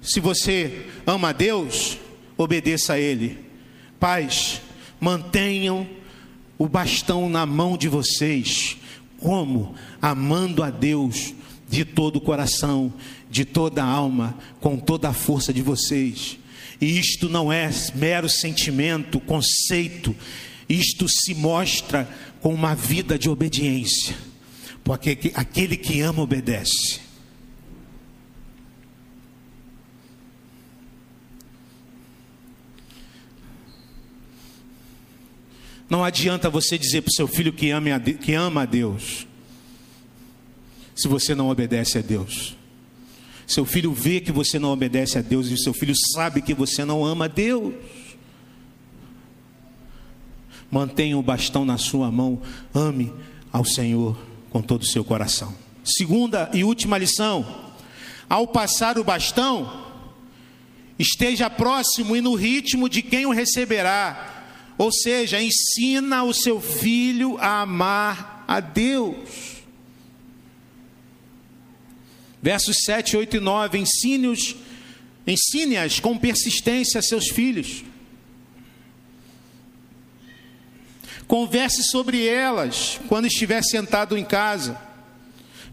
Se 0.00 0.18
você 0.18 0.86
ama 1.06 1.28
a 1.28 1.32
Deus, 1.32 1.98
obedeça 2.38 2.94
a 2.94 2.98
Ele. 2.98 3.38
Pais, 3.98 4.62
mantenham 4.98 5.86
o 6.56 6.66
bastão 6.66 7.28
na 7.28 7.44
mão 7.44 7.76
de 7.76 7.86
vocês, 7.86 8.78
como? 9.18 9.74
Amando 10.00 10.62
a 10.62 10.70
Deus 10.70 11.34
de 11.68 11.84
todo 11.84 12.16
o 12.16 12.20
coração, 12.22 12.90
de 13.30 13.44
toda 13.44 13.84
a 13.84 13.86
alma, 13.86 14.38
com 14.58 14.78
toda 14.78 15.10
a 15.10 15.12
força 15.12 15.52
de 15.52 15.60
vocês. 15.60 16.39
E 16.80 16.98
isto 16.98 17.28
não 17.28 17.52
é 17.52 17.70
mero 17.94 18.28
sentimento, 18.28 19.20
conceito, 19.20 20.16
isto 20.68 21.06
se 21.08 21.34
mostra 21.34 22.08
com 22.40 22.54
uma 22.54 22.74
vida 22.74 23.18
de 23.18 23.28
obediência, 23.28 24.16
porque 24.82 25.32
aquele 25.34 25.76
que 25.76 26.00
ama 26.00 26.22
obedece. 26.22 27.00
Não 35.90 36.04
adianta 36.04 36.48
você 36.48 36.78
dizer 36.78 37.02
para 37.02 37.10
o 37.10 37.14
seu 37.14 37.26
filho 37.26 37.52
que 37.52 37.68
que 38.22 38.32
ama 38.32 38.62
a 38.62 38.64
Deus, 38.64 39.26
se 40.94 41.08
você 41.08 41.34
não 41.34 41.48
obedece 41.48 41.98
a 41.98 42.00
Deus. 42.00 42.59
Seu 43.50 43.64
filho 43.64 43.92
vê 43.92 44.20
que 44.20 44.30
você 44.30 44.60
não 44.60 44.70
obedece 44.70 45.18
a 45.18 45.20
Deus 45.20 45.48
e 45.48 45.58
seu 45.58 45.74
filho 45.74 45.92
sabe 46.14 46.40
que 46.40 46.54
você 46.54 46.84
não 46.84 47.04
ama 47.04 47.24
a 47.24 47.28
Deus. 47.28 47.74
Mantenha 50.70 51.18
o 51.18 51.22
bastão 51.22 51.64
na 51.64 51.76
sua 51.76 52.12
mão, 52.12 52.40
ame 52.72 53.12
ao 53.52 53.64
Senhor 53.64 54.16
com 54.50 54.62
todo 54.62 54.82
o 54.82 54.86
seu 54.86 55.02
coração. 55.02 55.52
Segunda 55.82 56.48
e 56.54 56.62
última 56.62 56.96
lição: 56.96 57.44
ao 58.28 58.46
passar 58.46 58.96
o 58.96 59.02
bastão, 59.02 59.84
esteja 60.96 61.50
próximo 61.50 62.14
e 62.14 62.20
no 62.20 62.36
ritmo 62.36 62.88
de 62.88 63.02
quem 63.02 63.26
o 63.26 63.32
receberá. 63.32 64.44
Ou 64.78 64.92
seja, 64.92 65.42
ensina 65.42 66.22
o 66.22 66.32
seu 66.32 66.60
filho 66.60 67.36
a 67.40 67.62
amar 67.62 68.44
a 68.46 68.60
Deus. 68.60 69.59
Versos 72.42 72.76
7, 72.84 73.16
8 73.16 73.36
e 73.36 73.40
9: 73.40 73.78
Ensine-os, 73.78 74.56
ensine-as 75.26 76.00
com 76.00 76.16
persistência 76.16 76.98
a 76.98 77.02
seus 77.02 77.28
filhos. 77.28 77.84
Converse 81.26 81.84
sobre 81.84 82.26
elas 82.26 82.98
quando 83.08 83.26
estiver 83.26 83.62
sentado 83.62 84.18
em 84.18 84.24
casa, 84.24 84.80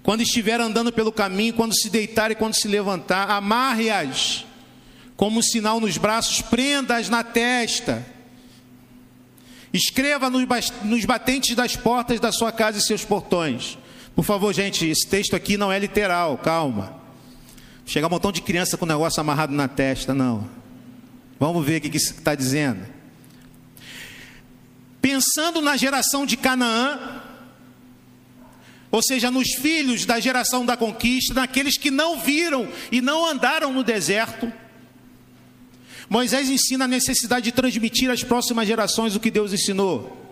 quando 0.03 0.21
estiver 0.21 0.62
andando 0.62 0.91
pelo 0.91 1.12
caminho, 1.12 1.53
quando 1.53 1.75
se 1.75 1.89
deitar 1.89 2.30
e 2.30 2.36
quando 2.36 2.53
se 2.53 2.67
levantar. 2.67 3.30
Amarre-as 3.32 4.45
como 5.15 5.39
um 5.39 5.41
sinal 5.41 5.80
nos 5.80 5.97
braços, 5.97 6.41
prenda-as 6.41 7.10
na 7.10 7.23
testa. 7.23 8.06
Escreva 9.73 10.30
nos 10.30 11.06
batentes 11.06 11.56
das 11.56 11.75
portas 11.75 12.19
da 12.19 12.32
sua 12.32 12.51
casa 12.51 12.77
e 12.77 12.82
seus 12.82 13.03
portões. 13.03 13.77
Por 14.17 14.25
favor, 14.25 14.51
gente, 14.51 14.84
esse 14.84 15.06
texto 15.06 15.36
aqui 15.36 15.58
não 15.58 15.71
é 15.71 15.77
literal, 15.77 16.39
calma. 16.39 16.99
Chegar 17.86 18.08
um 18.08 18.10
montão 18.10 18.32
de 18.32 18.41
criança 18.41 18.75
com 18.75 18.84
o 18.84 18.88
negócio 18.88 19.21
amarrado 19.21 19.53
na 19.53 19.67
testa, 19.67 20.12
não. 20.12 20.49
Vamos 21.39 21.63
ver 21.63 21.77
o 21.77 21.82
que 21.82 21.95
está 21.95 22.34
dizendo. 22.34 22.84
Pensando 24.99 25.62
na 25.62 25.77
geração 25.77 26.25
de 26.25 26.36
Canaã, 26.36 27.21
ou 28.89 29.03
seja, 29.03 29.30
nos 29.30 29.53
filhos 29.53 30.03
da 30.03 30.19
geração 30.19 30.65
da 30.65 30.75
conquista, 30.75 31.36
naqueles 31.36 31.77
que 31.77 31.91
não 31.91 32.19
viram 32.19 32.67
e 32.91 33.01
não 33.01 33.23
andaram 33.23 33.71
no 33.71 33.84
deserto, 33.84 34.51
Moisés 36.10 36.49
ensina 36.49 36.86
a 36.86 36.88
necessidade 36.88 37.43
de 37.43 37.51
transmitir 37.51 38.10
às 38.10 38.23
próximas 38.23 38.67
gerações 38.67 39.15
o 39.15 39.19
que 39.19 39.30
Deus 39.30 39.53
ensinou. 39.53 40.27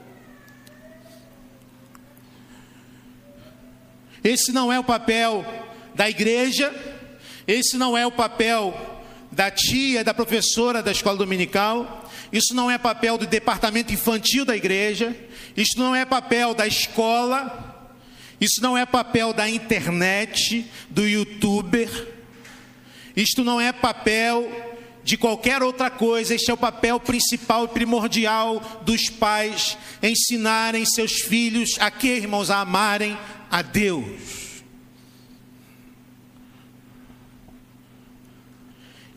Esse 4.26 4.52
não 4.52 4.74
é 4.74 4.80
o 4.80 4.84
papel 4.84 5.46
da 5.94 6.10
igreja, 6.10 6.74
esse 7.48 7.78
não 7.78 7.96
é 7.96 8.08
o 8.08 8.12
papel 8.12 8.74
da 9.32 9.52
tia, 9.52 10.04
da 10.04 10.16
professora 10.16 10.82
da 10.82 10.92
escola 10.92 11.16
dominical, 11.16 12.10
isso 12.34 12.56
não 12.56 12.72
é 12.72 12.80
papel 12.80 13.20
do 13.20 13.28
departamento 13.28 13.94
infantil 13.94 14.44
da 14.44 14.58
igreja, 14.58 15.16
isso 15.56 15.78
não 15.78 15.96
é 15.96 16.04
papel 16.06 16.56
da 16.56 16.66
escola, 16.66 17.94
isso 18.42 18.64
não 18.64 18.76
é 18.76 18.84
papel 18.84 19.32
da 19.32 19.48
internet, 19.48 20.66
do 20.90 21.08
youtuber, 21.08 21.88
isto 23.16 23.44
não 23.44 23.62
é 23.62 23.72
papel 23.72 24.74
de 25.04 25.18
qualquer 25.18 25.62
outra 25.62 25.92
coisa, 25.92 26.34
este 26.34 26.50
é 26.50 26.54
o 26.56 26.58
papel 26.58 27.00
principal 27.00 27.66
e 27.66 27.68
primordial 27.68 28.60
dos 28.82 29.08
pais, 29.08 29.78
ensinarem 30.02 30.84
seus 30.84 31.22
filhos 31.22 31.76
a 31.80 31.92
que, 31.92 32.08
irmãos, 32.08 32.50
a 32.50 32.62
amarem 32.62 33.16
a 33.50 33.62
Deus. 33.62 34.64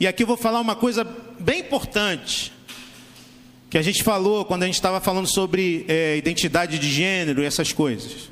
E 0.01 0.07
aqui 0.07 0.23
eu 0.23 0.27
vou 0.27 0.37
falar 0.37 0.61
uma 0.61 0.77
coisa 0.77 1.05
bem 1.41 1.61
importante, 1.61 2.53
que 3.69 3.77
a 3.77 3.83
gente 3.83 4.03
falou 4.03 4.45
quando 4.45 4.63
a 4.63 4.67
gente 4.67 4.77
estava 4.77 5.01
falando 5.01 5.27
sobre 5.27 5.85
é, 5.89 6.17
identidade 6.17 6.79
de 6.79 6.89
gênero 6.91 7.43
e 7.43 7.45
essas 7.45 7.73
coisas. 7.73 8.31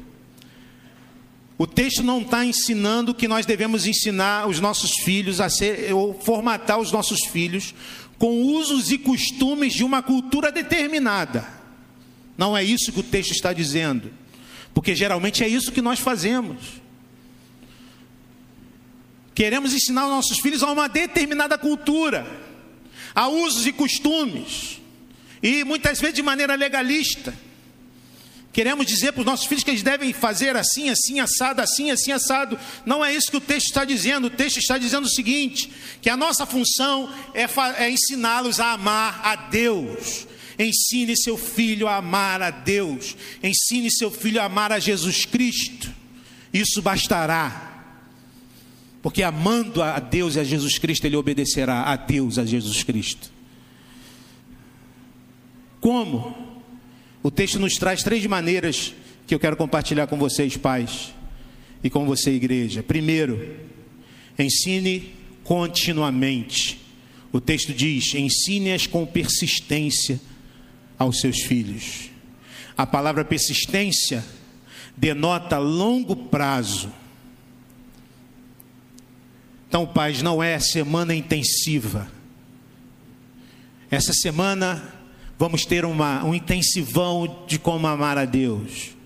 O 1.58 1.66
texto 1.66 2.02
não 2.02 2.20
está 2.20 2.44
ensinando 2.44 3.14
que 3.14 3.26
nós 3.26 3.46
devemos 3.46 3.86
ensinar 3.86 4.46
os 4.46 4.60
nossos 4.60 4.92
filhos 5.02 5.40
a 5.40 5.48
ser, 5.48 5.92
ou 5.92 6.14
formatar 6.14 6.78
os 6.78 6.92
nossos 6.92 7.24
filhos 7.26 7.74
com 8.18 8.42
usos 8.42 8.90
e 8.90 8.98
costumes 8.98 9.72
de 9.72 9.82
uma 9.82 10.02
cultura 10.02 10.52
determinada. 10.52 11.46
Não 12.36 12.56
é 12.56 12.62
isso 12.62 12.92
que 12.92 13.00
o 13.00 13.02
texto 13.02 13.32
está 13.32 13.52
dizendo. 13.52 14.10
Porque 14.76 14.94
geralmente 14.94 15.42
é 15.42 15.48
isso 15.48 15.72
que 15.72 15.80
nós 15.80 15.98
fazemos. 15.98 16.58
Queremos 19.34 19.72
ensinar 19.72 20.04
os 20.04 20.10
nossos 20.10 20.38
filhos 20.38 20.62
a 20.62 20.70
uma 20.70 20.86
determinada 20.86 21.56
cultura, 21.56 22.26
a 23.14 23.26
usos 23.26 23.66
e 23.66 23.72
costumes, 23.72 24.78
e 25.42 25.64
muitas 25.64 25.98
vezes 25.98 26.16
de 26.16 26.22
maneira 26.22 26.54
legalista. 26.54 27.32
Queremos 28.52 28.84
dizer 28.84 29.12
para 29.12 29.20
os 29.20 29.26
nossos 29.26 29.46
filhos 29.46 29.64
que 29.64 29.70
eles 29.70 29.82
devem 29.82 30.12
fazer 30.12 30.54
assim, 30.56 30.90
assim, 30.90 31.20
assado, 31.20 31.62
assim, 31.62 31.90
assim, 31.90 32.12
assado. 32.12 32.58
Não 32.84 33.02
é 33.02 33.14
isso 33.14 33.30
que 33.30 33.38
o 33.38 33.40
texto 33.40 33.68
está 33.68 33.82
dizendo. 33.82 34.26
O 34.26 34.30
texto 34.30 34.58
está 34.58 34.76
dizendo 34.76 35.06
o 35.06 35.10
seguinte: 35.10 35.72
que 36.02 36.10
a 36.10 36.18
nossa 36.18 36.44
função 36.44 37.10
é, 37.32 37.46
é 37.82 37.90
ensiná-los 37.90 38.60
a 38.60 38.72
amar 38.72 39.22
a 39.24 39.36
Deus, 39.36 40.25
Ensine 40.58 41.16
seu 41.16 41.36
filho 41.36 41.86
a 41.86 41.96
amar 41.96 42.40
a 42.40 42.50
Deus. 42.50 43.16
Ensine 43.42 43.90
seu 43.90 44.10
filho 44.10 44.40
a 44.40 44.44
amar 44.44 44.72
a 44.72 44.78
Jesus 44.78 45.24
Cristo. 45.24 45.90
Isso 46.52 46.80
bastará. 46.80 47.84
Porque 49.02 49.22
amando 49.22 49.82
a 49.82 50.00
Deus 50.00 50.34
e 50.34 50.40
a 50.40 50.44
Jesus 50.44 50.78
Cristo, 50.78 51.04
ele 51.04 51.16
obedecerá 51.16 51.82
a 51.82 51.96
Deus, 51.96 52.38
a 52.38 52.44
Jesus 52.44 52.82
Cristo. 52.82 53.30
Como? 55.80 56.34
O 57.22 57.30
texto 57.30 57.58
nos 57.58 57.74
traz 57.74 58.02
três 58.02 58.24
maneiras 58.26 58.94
que 59.26 59.34
eu 59.34 59.38
quero 59.38 59.56
compartilhar 59.56 60.06
com 60.06 60.16
vocês, 60.16 60.56
pais, 60.56 61.12
e 61.82 61.90
com 61.90 62.06
você, 62.06 62.30
igreja. 62.30 62.82
Primeiro, 62.82 63.56
ensine 64.38 65.12
continuamente. 65.44 66.80
O 67.32 67.40
texto 67.40 67.72
diz: 67.72 68.14
ensine-as 68.14 68.86
com 68.86 69.04
persistência 69.06 70.20
aos 70.98 71.20
seus 71.20 71.40
filhos. 71.40 72.10
A 72.76 72.86
palavra 72.86 73.24
persistência 73.24 74.24
denota 74.96 75.58
longo 75.58 76.16
prazo. 76.16 76.90
Então, 79.68 79.86
pais, 79.86 80.22
não 80.22 80.42
é 80.42 80.58
semana 80.58 81.14
intensiva. 81.14 82.10
Essa 83.90 84.12
semana 84.12 84.94
vamos 85.38 85.64
ter 85.64 85.84
uma, 85.84 86.24
um 86.24 86.34
intensivão 86.34 87.44
de 87.46 87.58
como 87.58 87.86
amar 87.86 88.16
a 88.16 88.24
Deus. 88.24 88.96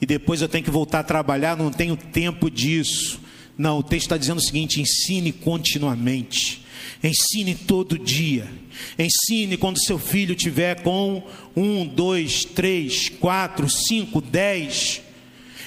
E 0.00 0.06
depois 0.06 0.40
eu 0.40 0.48
tenho 0.48 0.64
que 0.64 0.70
voltar 0.70 1.00
a 1.00 1.04
trabalhar, 1.04 1.56
não 1.56 1.70
tenho 1.70 1.96
tempo 1.96 2.50
disso. 2.50 3.20
Não, 3.56 3.78
o 3.78 3.82
texto 3.82 4.04
está 4.04 4.16
dizendo 4.16 4.38
o 4.38 4.42
seguinte: 4.42 4.80
ensine 4.80 5.32
continuamente. 5.32 6.64
Ensine 7.02 7.54
todo 7.54 7.98
dia. 7.98 8.50
Ensine 8.98 9.56
quando 9.56 9.82
seu 9.82 9.98
filho 9.98 10.34
tiver 10.34 10.82
com 10.82 11.22
um, 11.56 11.86
dois, 11.86 12.44
três, 12.44 13.08
quatro, 13.08 13.68
cinco, 13.68 14.20
dez. 14.20 15.00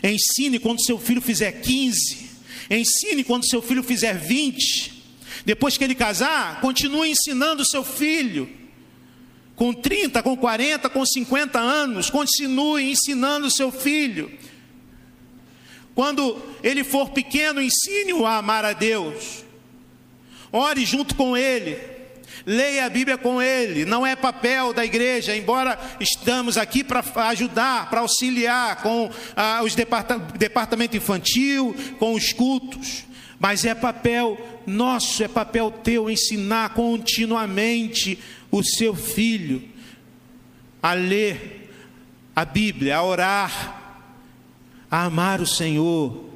Ensine 0.03 0.59
quando 0.59 0.83
seu 0.83 0.97
filho 0.97 1.21
fizer 1.21 1.51
quinze. 1.61 2.29
Ensine 2.69 3.23
quando 3.23 3.47
seu 3.47 3.61
filho 3.61 3.83
fizer 3.83 4.17
vinte. 4.17 5.03
Depois 5.45 5.77
que 5.77 5.83
ele 5.83 5.95
casar, 5.95 6.61
continue 6.61 7.09
ensinando 7.09 7.65
seu 7.65 7.83
filho. 7.83 8.49
Com 9.55 9.73
30, 9.73 10.23
com 10.23 10.35
40, 10.35 10.89
com 10.89 11.05
50 11.05 11.59
anos, 11.59 12.09
continue 12.09 12.91
ensinando 12.91 13.51
seu 13.51 13.71
filho. 13.71 14.31
Quando 15.93 16.41
ele 16.63 16.83
for 16.83 17.09
pequeno, 17.09 17.61
ensine-o 17.61 18.25
a 18.25 18.37
amar 18.37 18.65
a 18.65 18.73
Deus. 18.73 19.43
Ore 20.51 20.85
junto 20.85 21.15
com 21.15 21.37
ele. 21.37 21.77
Leia 22.45 22.85
a 22.85 22.89
Bíblia 22.89 23.17
com 23.17 23.41
ele. 23.41 23.85
Não 23.85 24.05
é 24.05 24.15
papel 24.15 24.73
da 24.73 24.83
igreja, 24.83 25.35
embora 25.35 25.79
estamos 25.99 26.57
aqui 26.57 26.83
para 26.83 27.03
ajudar, 27.29 27.89
para 27.89 28.01
auxiliar 28.01 28.81
com 28.81 29.09
ah, 29.35 29.61
os 29.63 29.75
departamento, 29.75 30.37
departamento 30.37 30.97
infantil, 30.97 31.75
com 31.99 32.13
os 32.13 32.33
cultos. 32.33 33.05
Mas 33.39 33.65
é 33.65 33.73
papel 33.73 34.37
nosso, 34.65 35.23
é 35.23 35.27
papel 35.27 35.71
teu 35.71 36.09
ensinar 36.09 36.73
continuamente 36.73 38.19
o 38.51 38.63
seu 38.63 38.95
filho 38.95 39.63
a 40.81 40.93
ler 40.93 41.69
a 42.35 42.45
Bíblia, 42.45 42.97
a 42.97 43.03
orar, 43.03 43.97
a 44.89 45.05
amar 45.05 45.41
o 45.41 45.47
Senhor 45.47 46.30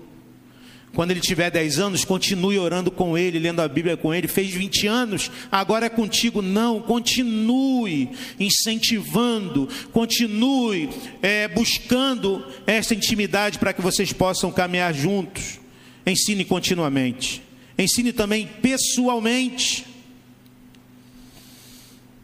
quando 0.96 1.12
ele 1.12 1.20
tiver 1.20 1.52
10 1.52 1.78
anos, 1.78 2.06
continue 2.06 2.58
orando 2.58 2.90
com 2.90 3.18
ele, 3.18 3.38
lendo 3.38 3.60
a 3.60 3.68
Bíblia 3.68 3.98
com 3.98 4.14
ele. 4.14 4.30
Fez 4.30 4.52
20 4.52 4.88
anos, 4.88 5.30
agora 5.52 5.88
é 5.88 5.90
contigo. 5.90 6.42
Não, 6.42 6.82
continue 6.82 8.10
incentivando, 8.40 9.68
continue 9.92 10.90
é, 11.22 11.50
buscando 11.50 12.46
essa 12.66 12.96
intimidade 12.96 13.60
para 13.60 13.74
que 13.74 13.82
vocês 13.82 14.14
possam 14.14 14.54
caminhar 14.54 14.94
juntos. 14.94 15.60
Ensine 16.08 16.46
continuamente, 16.46 17.44
ensine 17.78 18.14
também 18.14 18.48
pessoalmente. 18.62 19.86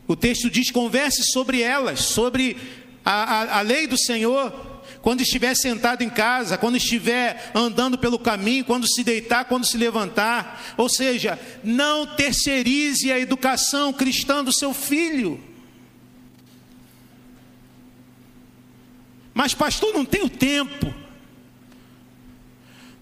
O 0.07 0.15
texto 0.15 0.49
diz: 0.49 0.71
converse 0.71 1.23
sobre 1.23 1.61
elas, 1.61 1.99
sobre 1.99 2.55
a, 3.03 3.11
a, 3.11 3.57
a 3.59 3.61
lei 3.61 3.85
do 3.85 3.97
Senhor 3.97 4.70
quando 5.01 5.21
estiver 5.21 5.55
sentado 5.55 6.03
em 6.03 6.09
casa, 6.09 6.57
quando 6.57 6.77
estiver 6.77 7.51
andando 7.55 7.97
pelo 7.97 8.19
caminho, 8.19 8.63
quando 8.63 8.87
se 8.87 9.03
deitar, 9.03 9.45
quando 9.45 9.65
se 9.65 9.77
levantar. 9.77 10.75
Ou 10.77 10.87
seja, 10.87 11.39
não 11.63 12.05
terceirize 12.05 13.11
a 13.11 13.19
educação 13.19 13.91
cristã 13.91 14.43
do 14.43 14.53
seu 14.53 14.73
filho. 14.73 15.43
Mas, 19.33 19.55
pastor, 19.55 19.93
não 19.93 20.05
tenho 20.05 20.29
tempo. 20.29 20.93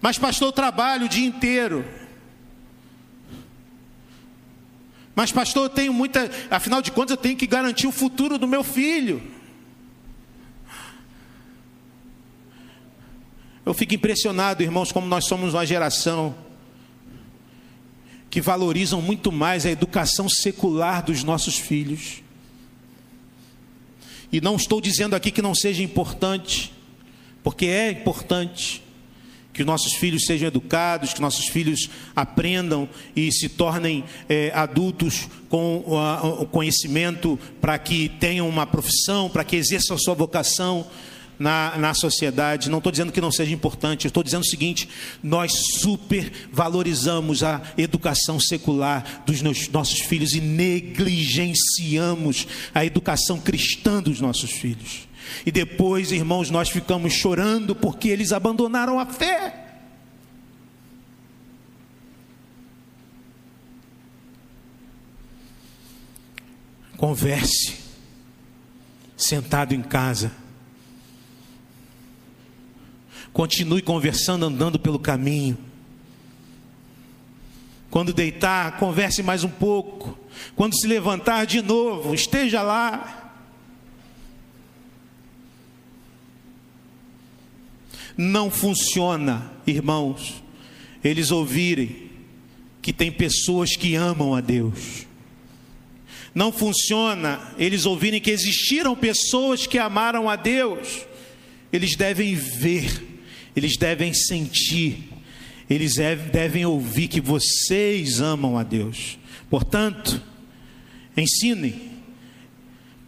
Mas, 0.00 0.16
pastor, 0.16 0.52
trabalho 0.52 1.04
o 1.04 1.08
dia 1.08 1.26
inteiro. 1.26 1.84
Mas, 5.14 5.30
pastor, 5.30 5.64
eu 5.64 5.68
tenho 5.68 5.92
muita. 5.92 6.30
Afinal 6.50 6.80
de 6.80 6.90
contas, 6.90 7.10
eu 7.10 7.16
tenho 7.18 7.36
que 7.36 7.46
garantir 7.46 7.86
o 7.86 7.92
futuro 7.92 8.38
do 8.38 8.48
meu 8.48 8.64
filho. 8.64 9.39
Eu 13.70 13.74
fico 13.74 13.94
impressionado, 13.94 14.64
irmãos, 14.64 14.90
como 14.90 15.06
nós 15.06 15.26
somos 15.26 15.54
uma 15.54 15.64
geração 15.64 16.34
que 18.28 18.40
valorizam 18.40 19.00
muito 19.00 19.30
mais 19.30 19.64
a 19.64 19.70
educação 19.70 20.28
secular 20.28 21.04
dos 21.04 21.22
nossos 21.22 21.56
filhos. 21.56 22.20
E 24.32 24.40
não 24.40 24.56
estou 24.56 24.80
dizendo 24.80 25.14
aqui 25.14 25.30
que 25.30 25.40
não 25.40 25.54
seja 25.54 25.84
importante, 25.84 26.72
porque 27.44 27.66
é 27.66 27.92
importante 27.92 28.82
que 29.52 29.62
nossos 29.62 29.92
filhos 29.92 30.24
sejam 30.24 30.48
educados, 30.48 31.14
que 31.14 31.20
nossos 31.20 31.46
filhos 31.46 31.88
aprendam 32.16 32.88
e 33.14 33.30
se 33.30 33.48
tornem 33.48 34.02
é, 34.28 34.50
adultos 34.52 35.28
com 35.48 35.84
o 36.40 36.46
conhecimento 36.46 37.38
para 37.60 37.78
que 37.78 38.08
tenham 38.08 38.48
uma 38.48 38.66
profissão, 38.66 39.30
para 39.30 39.44
que 39.44 39.54
exerçam 39.54 39.94
a 39.94 40.00
sua 40.00 40.14
vocação 40.14 40.84
na, 41.40 41.76
na 41.78 41.94
sociedade. 41.94 42.68
Não 42.68 42.78
estou 42.78 42.92
dizendo 42.92 43.10
que 43.10 43.20
não 43.20 43.32
seja 43.32 43.54
importante, 43.54 44.06
estou 44.06 44.22
dizendo 44.22 44.42
o 44.42 44.46
seguinte: 44.46 44.86
nós 45.22 45.52
super 45.80 46.30
valorizamos 46.52 47.42
a 47.42 47.62
educação 47.78 48.38
secular 48.38 49.22
dos 49.24 49.40
nossos 49.70 50.00
filhos 50.00 50.34
e 50.34 50.40
negligenciamos 50.40 52.46
a 52.74 52.84
educação 52.84 53.40
cristã 53.40 54.02
dos 54.02 54.20
nossos 54.20 54.50
filhos. 54.50 55.08
E 55.46 55.50
depois, 55.50 56.12
irmãos, 56.12 56.50
nós 56.50 56.68
ficamos 56.68 57.14
chorando 57.14 57.74
porque 57.74 58.08
eles 58.08 58.32
abandonaram 58.32 59.00
a 59.00 59.06
fé. 59.06 59.56
Converse, 66.96 67.76
sentado 69.16 69.74
em 69.74 69.80
casa 69.80 70.39
Continue 73.32 73.82
conversando, 73.82 74.46
andando 74.46 74.78
pelo 74.78 74.98
caminho. 74.98 75.56
Quando 77.90 78.12
deitar, 78.12 78.78
converse 78.78 79.22
mais 79.22 79.42
um 79.42 79.48
pouco. 79.48 80.16
Quando 80.54 80.78
se 80.78 80.86
levantar 80.86 81.44
de 81.44 81.60
novo, 81.60 82.14
esteja 82.14 82.62
lá. 82.62 83.32
Não 88.16 88.50
funciona, 88.50 89.50
irmãos, 89.66 90.42
eles 91.02 91.30
ouvirem 91.30 92.10
que 92.82 92.92
tem 92.92 93.10
pessoas 93.10 93.76
que 93.76 93.94
amam 93.94 94.34
a 94.34 94.40
Deus. 94.40 95.06
Não 96.34 96.52
funciona 96.52 97.40
eles 97.58 97.86
ouvirem 97.86 98.20
que 98.20 98.30
existiram 98.30 98.94
pessoas 98.94 99.66
que 99.66 99.78
amaram 99.78 100.28
a 100.28 100.36
Deus. 100.36 101.06
Eles 101.72 101.96
devem 101.96 102.34
ver 102.34 103.09
eles 103.54 103.76
devem 103.76 104.12
sentir, 104.12 105.08
eles 105.68 105.96
devem 106.32 106.64
ouvir 106.66 107.08
que 107.08 107.20
vocês 107.20 108.20
amam 108.20 108.58
a 108.58 108.62
Deus. 108.62 109.18
Portanto, 109.48 110.22
ensinem 111.16 111.90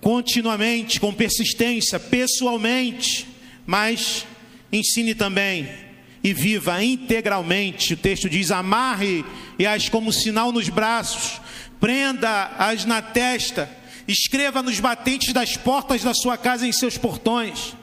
continuamente, 0.02 0.98
com 0.98 1.14
persistência, 1.14 1.98
pessoalmente, 1.98 3.27
mas 3.64 4.27
ensine 4.73 5.14
também 5.14 5.69
e 6.23 6.35
viva 6.35 6.83
integralmente. 6.83 7.94
O 7.94 7.96
texto 7.96 8.29
diz: 8.29 8.50
amarre 8.50 9.25
e 9.58 9.64
as 9.64 9.88
como 9.88 10.12
sinal 10.12 10.52
nos 10.52 10.69
braços, 10.69 11.40
prenda-as 11.81 12.85
na 12.85 13.00
testa, 13.00 13.71
escreva 14.06 14.62
nos 14.62 14.81
batentes 14.81 15.33
das 15.33 15.56
portas 15.56 16.02
da 16.02 16.12
sua 16.12 16.37
casa 16.37 16.66
em 16.66 16.73
seus 16.73 16.98
portões. 16.98 17.75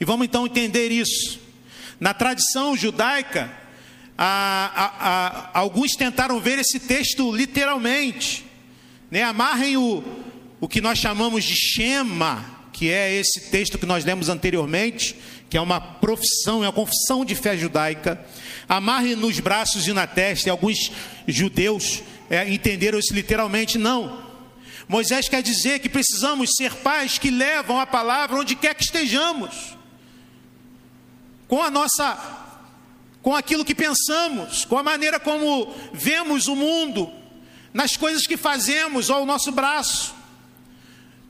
E 0.00 0.04
vamos 0.04 0.26
então 0.26 0.46
entender 0.46 0.90
isso. 0.90 1.43
Na 2.00 2.12
tradição 2.12 2.76
judaica, 2.76 3.50
a, 4.16 4.70
a, 4.74 5.08
a, 5.08 5.58
alguns 5.58 5.92
tentaram 5.92 6.40
ver 6.40 6.58
esse 6.58 6.78
texto 6.78 7.34
literalmente. 7.34 8.44
Né? 9.10 9.22
Amarrem 9.22 9.76
o, 9.76 10.02
o 10.60 10.68
que 10.68 10.80
nós 10.80 10.98
chamamos 10.98 11.44
de 11.44 11.54
Shema, 11.54 12.44
que 12.72 12.90
é 12.90 13.12
esse 13.12 13.50
texto 13.50 13.78
que 13.78 13.86
nós 13.86 14.04
lemos 14.04 14.28
anteriormente, 14.28 15.16
que 15.48 15.56
é 15.56 15.60
uma 15.60 15.80
profissão, 15.80 16.64
é 16.64 16.66
uma 16.66 16.72
confissão 16.72 17.24
de 17.24 17.34
fé 17.34 17.56
judaica. 17.56 18.24
Amarrem 18.68 19.14
nos 19.14 19.38
braços 19.40 19.86
e 19.86 19.92
na 19.92 20.06
testa, 20.06 20.48
e 20.48 20.50
alguns 20.50 20.90
judeus 21.26 22.02
é, 22.28 22.48
entenderam 22.48 22.98
isso 22.98 23.14
literalmente. 23.14 23.78
Não. 23.78 24.24
Moisés 24.88 25.28
quer 25.28 25.42
dizer 25.42 25.78
que 25.78 25.88
precisamos 25.88 26.50
ser 26.56 26.72
pais 26.74 27.18
que 27.18 27.30
levam 27.30 27.80
a 27.80 27.86
palavra 27.86 28.36
onde 28.36 28.54
quer 28.54 28.74
que 28.74 28.84
estejamos 28.84 29.74
com 31.48 31.62
a 31.62 31.70
nossa 31.70 32.42
com 33.24 33.34
aquilo 33.34 33.64
que 33.64 33.74
pensamos, 33.74 34.66
com 34.66 34.76
a 34.76 34.82
maneira 34.82 35.18
como 35.18 35.74
vemos 35.94 36.46
o 36.46 36.54
mundo, 36.54 37.10
nas 37.72 37.96
coisas 37.96 38.26
que 38.26 38.36
fazemos 38.36 39.08
ao 39.08 39.24
nosso 39.24 39.50
braço, 39.50 40.14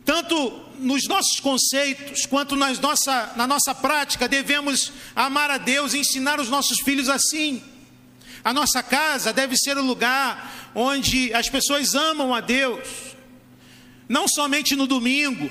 tanto 0.05 0.65
nos 0.79 1.07
nossos 1.07 1.39
conceitos 1.39 2.27
quanto 2.27 2.57
nas 2.57 2.81
nossa, 2.81 3.33
na 3.37 3.47
nossa 3.47 3.73
prática, 3.73 4.27
devemos 4.27 4.93
amar 5.15 5.53
a 5.53 5.57
Deus 5.57 5.95
e 5.95 5.99
ensinar 5.99 6.41
os 6.41 6.49
nossos 6.49 6.81
filhos 6.81 7.09
assim. 7.09 7.63
A 8.43 8.53
nossa 8.53 8.83
casa 8.83 9.33
deve 9.33 9.57
ser 9.57 9.79
o 9.79 9.83
lugar 9.83 10.73
onde 10.75 11.33
as 11.33 11.49
pessoas 11.49 11.95
amam 11.95 12.35
a 12.35 12.41
Deus, 12.41 12.87
não 14.09 14.27
somente 14.27 14.75
no 14.75 14.89
domingo, 14.89 15.49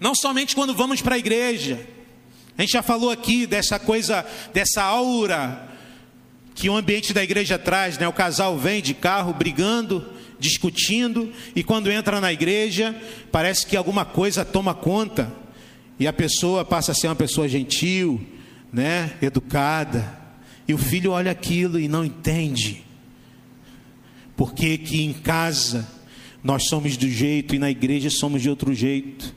não 0.00 0.14
somente 0.14 0.54
quando 0.54 0.74
vamos 0.74 1.02
para 1.02 1.16
a 1.16 1.18
igreja. 1.18 1.86
A 2.56 2.62
gente 2.62 2.72
já 2.72 2.82
falou 2.82 3.10
aqui 3.10 3.46
dessa 3.46 3.78
coisa, 3.78 4.24
dessa 4.52 4.82
aura 4.82 5.68
que 6.54 6.68
o 6.68 6.76
ambiente 6.76 7.12
da 7.12 7.22
igreja 7.22 7.58
traz, 7.58 7.98
né? 7.98 8.06
O 8.06 8.12
casal 8.12 8.58
vem 8.58 8.82
de 8.82 8.94
carro 8.94 9.32
brigando, 9.32 10.06
discutindo, 10.38 11.32
e 11.56 11.62
quando 11.62 11.90
entra 11.90 12.20
na 12.20 12.32
igreja, 12.32 12.94
parece 13.30 13.66
que 13.66 13.76
alguma 13.76 14.04
coisa 14.04 14.44
toma 14.44 14.74
conta, 14.74 15.32
e 15.98 16.06
a 16.06 16.12
pessoa 16.12 16.64
passa 16.64 16.92
a 16.92 16.94
ser 16.94 17.06
uma 17.06 17.16
pessoa 17.16 17.48
gentil, 17.48 18.20
né? 18.72 19.12
Educada. 19.22 20.20
E 20.66 20.74
o 20.74 20.78
filho 20.78 21.12
olha 21.12 21.30
aquilo 21.30 21.78
e 21.78 21.88
não 21.88 22.04
entende. 22.04 22.84
Porque 24.36 24.78
que 24.78 25.02
em 25.02 25.12
casa 25.12 25.88
nós 26.42 26.64
somos 26.68 26.96
do 26.96 27.08
jeito 27.08 27.54
e 27.54 27.58
na 27.58 27.70
igreja 27.70 28.10
somos 28.10 28.42
de 28.42 28.50
outro 28.50 28.74
jeito. 28.74 29.34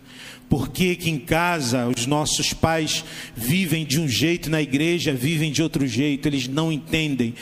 Por 0.56 0.70
que, 0.70 0.96
que 0.96 1.10
em 1.10 1.20
casa 1.20 1.86
os 1.86 2.06
nossos 2.06 2.54
pais 2.54 3.04
vivem 3.36 3.86
de 3.86 4.00
um 4.00 4.08
jeito, 4.08 4.50
na 4.50 4.62
igreja 4.62 5.12
vivem 5.12 5.52
de 5.52 5.62
outro 5.62 5.86
jeito, 5.86 6.30
eles 6.30 6.48
não 6.48 6.72
entendem. 6.72 7.36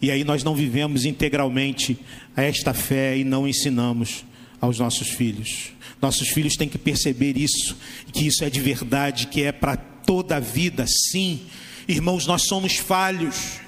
E 0.00 0.12
aí 0.12 0.22
nós 0.22 0.44
não 0.44 0.54
vivemos 0.54 1.04
integralmente 1.04 1.98
esta 2.36 2.72
fé 2.72 3.18
e 3.18 3.24
não 3.24 3.48
ensinamos 3.48 4.24
aos 4.60 4.78
nossos 4.78 5.08
filhos. 5.08 5.72
Nossos 6.00 6.28
filhos 6.28 6.54
têm 6.54 6.68
que 6.68 6.78
perceber 6.78 7.36
isso, 7.36 7.76
que 8.12 8.28
isso 8.28 8.44
é 8.44 8.48
de 8.48 8.60
verdade, 8.60 9.26
que 9.26 9.42
é 9.42 9.50
para 9.50 9.76
toda 9.76 10.36
a 10.36 10.40
vida, 10.40 10.86
sim. 10.86 11.40
Irmãos, 11.88 12.28
nós 12.28 12.42
somos 12.42 12.76
falhos. 12.76 13.58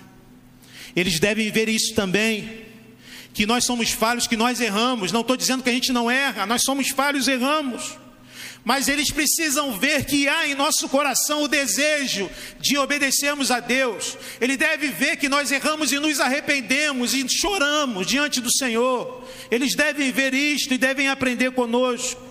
Eles 0.94 1.18
devem 1.18 1.50
ver 1.50 1.68
isso 1.68 1.96
também, 1.96 2.48
que 3.34 3.44
nós 3.44 3.64
somos 3.64 3.90
falhos, 3.90 4.28
que 4.28 4.36
nós 4.36 4.60
erramos. 4.60 5.10
Não 5.10 5.22
estou 5.22 5.36
dizendo 5.36 5.64
que 5.64 5.68
a 5.68 5.74
gente 5.74 5.90
não 5.90 6.08
erra, 6.08 6.46
nós 6.46 6.62
somos 6.62 6.90
falhos, 6.90 7.26
erramos 7.26 7.98
mas 8.64 8.88
eles 8.88 9.10
precisam 9.10 9.78
ver 9.78 10.04
que 10.04 10.28
há 10.28 10.46
em 10.46 10.54
nosso 10.54 10.88
coração 10.88 11.42
o 11.42 11.48
desejo 11.48 12.30
de 12.60 12.76
obedecermos 12.76 13.50
a 13.50 13.60
Deus. 13.60 14.16
Ele 14.40 14.56
deve 14.56 14.88
ver 14.88 15.16
que 15.16 15.28
nós 15.28 15.50
erramos 15.50 15.92
e 15.92 15.98
nos 15.98 16.20
arrependemos 16.20 17.14
e 17.14 17.26
choramos 17.28 18.06
diante 18.06 18.40
do 18.40 18.52
Senhor. 18.52 19.26
Eles 19.50 19.74
devem 19.74 20.12
ver 20.12 20.34
isto 20.34 20.74
e 20.74 20.78
devem 20.78 21.08
aprender 21.08 21.52
conosco. 21.52 22.28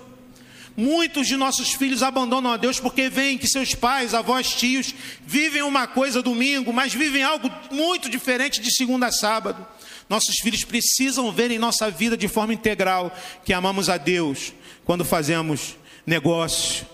Muitos 0.75 1.25
de 1.25 1.35
nossos 1.35 1.73
filhos 1.73 2.03
abandonam 2.03 2.51
a 2.51 2.57
Deus 2.57 2.79
porque 2.79 3.09
veem 3.09 3.35
que 3.35 3.47
seus 3.47 3.73
pais, 3.73 4.13
avós, 4.13 4.53
tios 4.53 4.93
vivem 5.25 5.63
uma 5.63 5.87
coisa 5.87 6.21
domingo, 6.21 6.71
mas 6.71 6.93
vivem 6.93 7.23
algo 7.23 7.49
muito 7.71 8.07
diferente 8.07 8.61
de 8.61 8.71
segunda 8.71 9.07
a 9.07 9.11
sábado. 9.11 9.65
Nossos 10.07 10.35
filhos 10.35 10.63
precisam 10.63 11.31
ver 11.31 11.49
em 11.49 11.57
nossa 11.57 11.89
vida 11.89 12.15
de 12.15 12.27
forma 12.27 12.53
integral 12.53 13.11
que 13.43 13.53
amamos 13.53 13.89
a 13.89 13.97
Deus 13.97 14.53
quando 14.85 15.03
fazemos 15.03 15.75
negócio, 16.07 16.87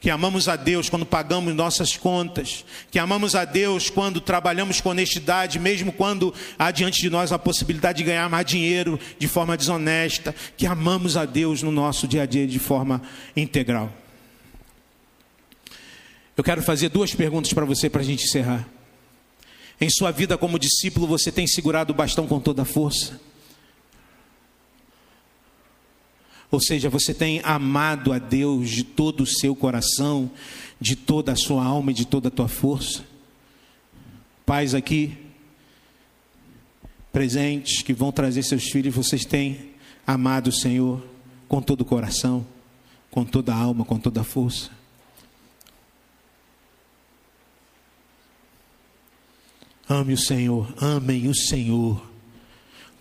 que 0.00 0.08
amamos 0.08 0.48
a 0.48 0.56
Deus 0.56 0.88
quando 0.88 1.04
pagamos 1.04 1.54
nossas 1.54 1.96
contas, 1.96 2.64
que 2.90 2.98
amamos 2.98 3.34
a 3.34 3.44
Deus 3.44 3.90
quando 3.90 4.20
trabalhamos 4.20 4.80
com 4.80 4.90
honestidade, 4.90 5.58
mesmo 5.58 5.92
quando 5.92 6.32
há 6.58 6.70
diante 6.70 7.00
de 7.00 7.10
nós 7.10 7.32
a 7.32 7.38
possibilidade 7.38 7.98
de 7.98 8.04
ganhar 8.04 8.28
mais 8.30 8.46
dinheiro 8.46 8.98
de 9.18 9.28
forma 9.28 9.56
desonesta, 9.56 10.34
que 10.56 10.66
amamos 10.66 11.16
a 11.16 11.24
Deus 11.24 11.62
no 11.62 11.72
nosso 11.72 12.06
dia 12.06 12.22
a 12.22 12.26
dia 12.26 12.46
de 12.46 12.58
forma 12.58 13.02
integral. 13.36 13.92
Eu 16.36 16.42
quero 16.42 16.62
fazer 16.62 16.88
duas 16.88 17.14
perguntas 17.14 17.52
para 17.52 17.64
você 17.64 17.90
para 17.90 18.00
a 18.00 18.04
gente 18.04 18.24
encerrar. 18.24 18.66
Em 19.80 19.90
sua 19.90 20.10
vida 20.10 20.38
como 20.38 20.58
discípulo, 20.58 21.06
você 21.06 21.30
tem 21.30 21.46
segurado 21.46 21.92
o 21.92 21.96
bastão 21.96 22.26
com 22.26 22.40
toda 22.40 22.62
a 22.62 22.64
força? 22.64 23.20
Ou 26.52 26.60
seja, 26.60 26.90
você 26.90 27.14
tem 27.14 27.40
amado 27.42 28.12
a 28.12 28.18
Deus 28.18 28.68
de 28.68 28.84
todo 28.84 29.22
o 29.22 29.26
seu 29.26 29.56
coração, 29.56 30.30
de 30.78 30.94
toda 30.94 31.32
a 31.32 31.36
sua 31.36 31.64
alma 31.64 31.92
e 31.92 31.94
de 31.94 32.04
toda 32.04 32.28
a 32.28 32.30
tua 32.30 32.46
força. 32.46 33.02
Pais 34.44 34.74
aqui, 34.74 35.16
presentes, 37.10 37.80
que 37.80 37.94
vão 37.94 38.12
trazer 38.12 38.42
seus 38.42 38.64
filhos, 38.64 38.94
vocês 38.94 39.24
têm 39.24 39.70
amado 40.06 40.48
o 40.48 40.52
Senhor 40.52 41.02
com 41.48 41.62
todo 41.62 41.80
o 41.80 41.86
coração, 41.86 42.46
com 43.10 43.24
toda 43.24 43.54
a 43.54 43.56
alma, 43.56 43.82
com 43.82 43.98
toda 43.98 44.20
a 44.20 44.24
força. 44.24 44.70
Ame 49.88 50.12
o 50.12 50.18
Senhor, 50.18 50.70
amem 50.78 51.28
o 51.28 51.34
Senhor 51.34 52.11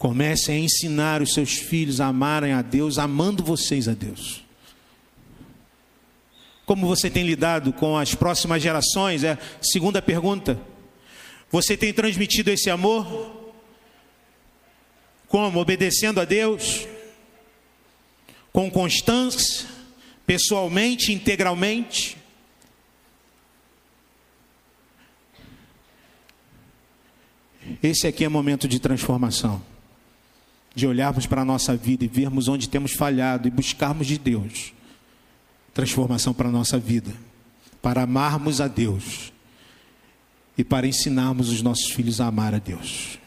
Comecem 0.02 0.56
a 0.56 0.60
ensinar 0.60 1.22
os 1.22 1.32
seus 1.32 1.54
filhos 1.54 2.02
a 2.02 2.08
amarem 2.08 2.54
a 2.54 2.64
Deus, 2.64 2.97
amando 2.97 3.43
vocês 3.43 3.88
a 3.88 3.93
Deus. 3.93 4.43
Como 6.66 6.88
você 6.88 7.08
tem 7.08 7.24
lidado 7.24 7.72
com 7.72 7.95
as 7.95 8.16
próximas 8.16 8.64
gerações? 8.64 9.24
É 9.24 9.38
segunda 9.62 10.02
pergunta. 10.02 10.60
Você 11.52 11.78
tem 11.78 11.93
transmitido 11.93 12.49
esse 12.49 12.68
amor? 12.68 13.54
Como? 15.28 15.60
Obedecendo 15.60 16.20
a 16.20 16.26
Deus? 16.26 16.88
Com 18.52 18.72
constância? 18.72 19.68
Pessoalmente, 20.26 21.14
integralmente? 21.14 22.18
Esse 27.84 28.08
aqui 28.08 28.26
é 28.26 28.30
momento 28.30 28.68
de 28.68 28.80
transformação 28.80 29.70
de 30.74 30.88
olharmos 30.88 31.26
para 31.26 31.42
a 31.42 31.46
nossa 31.46 31.76
vida 31.76 32.06
e 32.06 32.08
vermos 32.08 32.48
onde 32.48 32.70
temos 32.70 32.94
falhado 32.94 33.48
e 33.48 33.52
buscarmos 33.52 34.08
de 34.08 34.18
Deus 34.18 34.74
transformação 35.74 36.34
para 36.34 36.50
a 36.50 36.52
nossa 36.52 36.78
vida, 36.78 37.14
para 37.82 38.04
amarmos 38.04 38.60
a 38.60 38.68
Deus 38.68 39.32
e 40.58 40.64
para 40.64 40.88
ensinarmos 40.88 41.50
os 41.50 41.62
nossos 41.62 41.92
filhos 41.92 42.20
a 42.20 42.28
amar 42.28 42.54
a 42.54 42.60
Deus. 42.60 43.21